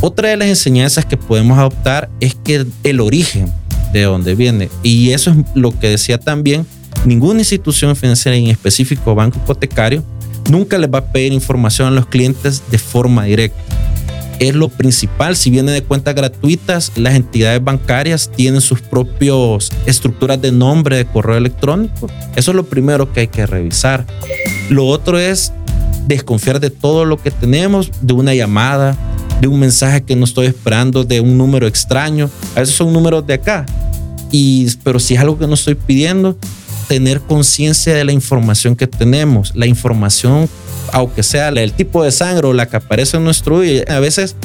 Otra 0.00 0.30
de 0.30 0.36
las 0.36 0.48
enseñanzas 0.48 1.04
que 1.04 1.16
podemos 1.16 1.58
adoptar 1.58 2.08
es 2.20 2.34
que 2.34 2.66
el 2.84 3.00
origen 3.00 3.52
de 4.00 4.04
dónde 4.06 4.34
viene. 4.34 4.68
Y 4.82 5.10
eso 5.10 5.30
es 5.30 5.36
lo 5.54 5.78
que 5.78 5.88
decía 5.88 6.18
también, 6.18 6.66
ninguna 7.04 7.40
institución 7.40 7.96
financiera, 7.96 8.36
en 8.36 8.48
específico 8.48 9.14
banco 9.14 9.38
hipotecario, 9.42 10.02
nunca 10.50 10.78
les 10.78 10.90
va 10.90 10.98
a 10.98 11.12
pedir 11.12 11.32
información 11.32 11.88
a 11.88 11.90
los 11.90 12.06
clientes 12.06 12.62
de 12.70 12.78
forma 12.78 13.24
directa. 13.24 13.56
Es 14.38 14.54
lo 14.54 14.68
principal, 14.68 15.34
si 15.34 15.48
viene 15.48 15.72
de 15.72 15.82
cuentas 15.82 16.14
gratuitas, 16.14 16.92
las 16.96 17.14
entidades 17.14 17.64
bancarias 17.64 18.30
tienen 18.34 18.60
sus 18.60 18.82
propias 18.82 19.70
estructuras 19.86 20.40
de 20.42 20.52
nombre 20.52 20.96
de 20.96 21.06
correo 21.06 21.38
electrónico. 21.38 22.08
Eso 22.36 22.50
es 22.50 22.54
lo 22.54 22.66
primero 22.66 23.10
que 23.12 23.20
hay 23.20 23.28
que 23.28 23.46
revisar. 23.46 24.04
Lo 24.68 24.86
otro 24.86 25.18
es 25.18 25.52
desconfiar 26.06 26.60
de 26.60 26.68
todo 26.68 27.06
lo 27.06 27.16
que 27.16 27.30
tenemos, 27.30 27.90
de 28.02 28.12
una 28.12 28.34
llamada, 28.34 28.94
de 29.40 29.48
un 29.48 29.58
mensaje 29.58 30.02
que 30.02 30.16
no 30.16 30.24
estoy 30.24 30.46
esperando, 30.46 31.04
de 31.04 31.20
un 31.20 31.38
número 31.38 31.66
extraño. 31.66 32.30
A 32.54 32.60
veces 32.60 32.74
son 32.74 32.92
números 32.92 33.26
de 33.26 33.34
acá. 33.34 33.64
Y, 34.30 34.68
pero 34.82 34.98
si 34.98 35.14
es 35.14 35.20
algo 35.20 35.38
que 35.38 35.46
no 35.46 35.54
estoy 35.54 35.74
pidiendo, 35.74 36.36
tener 36.88 37.20
conciencia 37.20 37.94
de 37.94 38.04
la 38.04 38.12
información 38.12 38.76
que 38.76 38.86
tenemos. 38.86 39.54
La 39.54 39.66
información, 39.66 40.48
aunque 40.92 41.22
sea 41.22 41.48
el 41.48 41.72
tipo 41.72 42.02
de 42.02 42.12
sangre 42.12 42.46
o 42.46 42.52
la 42.52 42.66
que 42.68 42.76
aparece 42.76 43.16
en 43.16 43.24
nuestro 43.24 43.62
a 43.88 43.98
veces 43.98 44.36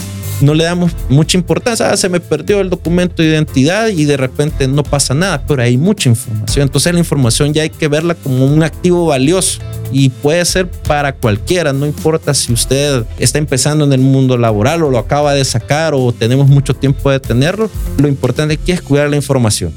no 0.41 0.53
le 0.53 0.63
damos 0.63 0.91
mucha 1.09 1.37
importancia. 1.37 1.89
Ah, 1.89 1.97
se 1.97 2.09
me 2.09 2.19
perdió 2.19 2.61
el 2.61 2.69
documento 2.69 3.21
de 3.21 3.29
identidad 3.29 3.87
y 3.87 4.05
de 4.05 4.17
repente 4.17 4.67
no 4.67 4.83
pasa 4.83 5.13
nada, 5.13 5.43
pero 5.47 5.61
hay 5.61 5.77
mucha 5.77 6.09
información. 6.09 6.63
Entonces 6.63 6.93
la 6.93 6.99
información 6.99 7.53
ya 7.53 7.63
hay 7.63 7.69
que 7.69 7.87
verla 7.87 8.15
como 8.15 8.45
un 8.45 8.63
activo 8.63 9.05
valioso 9.05 9.59
y 9.91 10.09
puede 10.09 10.43
ser 10.45 10.69
para 10.69 11.13
cualquiera, 11.13 11.73
no 11.73 11.85
importa 11.85 12.33
si 12.33 12.53
usted 12.53 13.03
está 13.19 13.39
empezando 13.39 13.83
en 13.85 13.93
el 13.93 13.99
mundo 13.99 14.37
laboral 14.37 14.83
o 14.83 14.89
lo 14.89 14.97
acaba 14.97 15.33
de 15.33 15.43
sacar 15.43 15.93
o 15.93 16.11
tenemos 16.13 16.47
mucho 16.47 16.73
tiempo 16.73 17.11
de 17.11 17.19
tenerlo. 17.19 17.69
Lo 17.97 18.07
importante 18.07 18.53
aquí 18.55 18.71
es 18.71 18.81
cuidar 18.81 19.09
la 19.09 19.15
información. 19.17 19.73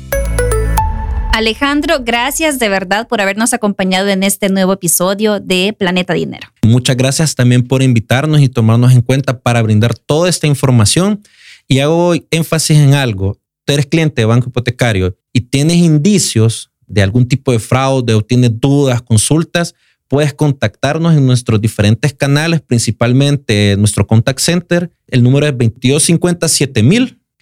Alejandro, 1.34 1.96
gracias 2.04 2.60
de 2.60 2.68
verdad 2.68 3.08
por 3.08 3.20
habernos 3.20 3.52
acompañado 3.54 4.08
en 4.08 4.22
este 4.22 4.50
nuevo 4.50 4.72
episodio 4.72 5.40
de 5.40 5.74
Planeta 5.76 6.14
Dinero. 6.14 6.46
Muchas 6.62 6.96
gracias 6.96 7.34
también 7.34 7.66
por 7.66 7.82
invitarnos 7.82 8.40
y 8.40 8.48
tomarnos 8.48 8.92
en 8.92 9.00
cuenta 9.00 9.40
para 9.40 9.60
brindar 9.60 9.98
toda 9.98 10.30
esta 10.30 10.46
información. 10.46 11.24
Y 11.66 11.80
hago 11.80 12.14
énfasis 12.30 12.78
en 12.78 12.94
algo. 12.94 13.40
Tú 13.64 13.72
eres 13.72 13.86
cliente 13.86 14.22
de 14.22 14.26
banco 14.26 14.48
hipotecario 14.48 15.18
y 15.32 15.40
tienes 15.40 15.78
indicios 15.78 16.70
de 16.86 17.02
algún 17.02 17.26
tipo 17.26 17.50
de 17.50 17.58
fraude 17.58 18.14
o 18.14 18.22
tienes 18.22 18.60
dudas, 18.60 19.02
consultas, 19.02 19.74
puedes 20.06 20.34
contactarnos 20.34 21.16
en 21.16 21.26
nuestros 21.26 21.60
diferentes 21.60 22.14
canales, 22.14 22.60
principalmente 22.60 23.74
nuestro 23.76 24.06
contact 24.06 24.38
center. 24.38 24.88
El 25.08 25.24
número 25.24 25.46
es 25.46 25.52
2257 25.52 26.80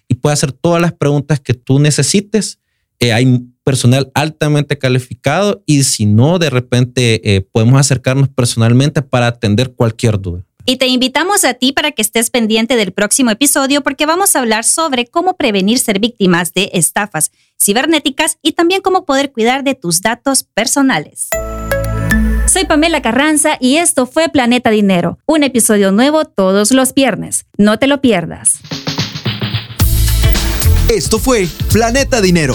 y 0.08 0.14
puedes 0.14 0.38
hacer 0.38 0.52
todas 0.52 0.80
las 0.80 0.94
preguntas 0.94 1.40
que 1.40 1.52
tú 1.52 1.78
necesites. 1.78 2.58
Eh, 2.98 3.12
hay 3.12 3.51
personal 3.64 4.10
altamente 4.14 4.78
calificado 4.78 5.62
y 5.66 5.84
si 5.84 6.06
no, 6.06 6.38
de 6.38 6.50
repente 6.50 7.36
eh, 7.36 7.40
podemos 7.40 7.78
acercarnos 7.78 8.28
personalmente 8.28 9.02
para 9.02 9.26
atender 9.26 9.72
cualquier 9.72 10.20
duda. 10.20 10.44
Y 10.64 10.76
te 10.76 10.86
invitamos 10.86 11.44
a 11.44 11.54
ti 11.54 11.72
para 11.72 11.90
que 11.90 12.02
estés 12.02 12.30
pendiente 12.30 12.76
del 12.76 12.92
próximo 12.92 13.30
episodio 13.30 13.80
porque 13.82 14.06
vamos 14.06 14.36
a 14.36 14.38
hablar 14.38 14.64
sobre 14.64 15.06
cómo 15.06 15.36
prevenir 15.36 15.78
ser 15.78 15.98
víctimas 15.98 16.54
de 16.54 16.70
estafas 16.72 17.32
cibernéticas 17.60 18.38
y 18.42 18.52
también 18.52 18.80
cómo 18.80 19.04
poder 19.04 19.32
cuidar 19.32 19.64
de 19.64 19.74
tus 19.74 20.02
datos 20.02 20.44
personales. 20.44 21.28
Soy 22.46 22.64
Pamela 22.64 23.02
Carranza 23.02 23.56
y 23.60 23.76
esto 23.76 24.06
fue 24.06 24.28
Planeta 24.28 24.70
Dinero, 24.70 25.18
un 25.26 25.42
episodio 25.42 25.90
nuevo 25.90 26.26
todos 26.26 26.70
los 26.70 26.94
viernes. 26.94 27.46
No 27.56 27.78
te 27.78 27.86
lo 27.88 28.00
pierdas. 28.00 28.58
Esto 30.88 31.18
fue 31.18 31.48
Planeta 31.72 32.20
Dinero 32.20 32.54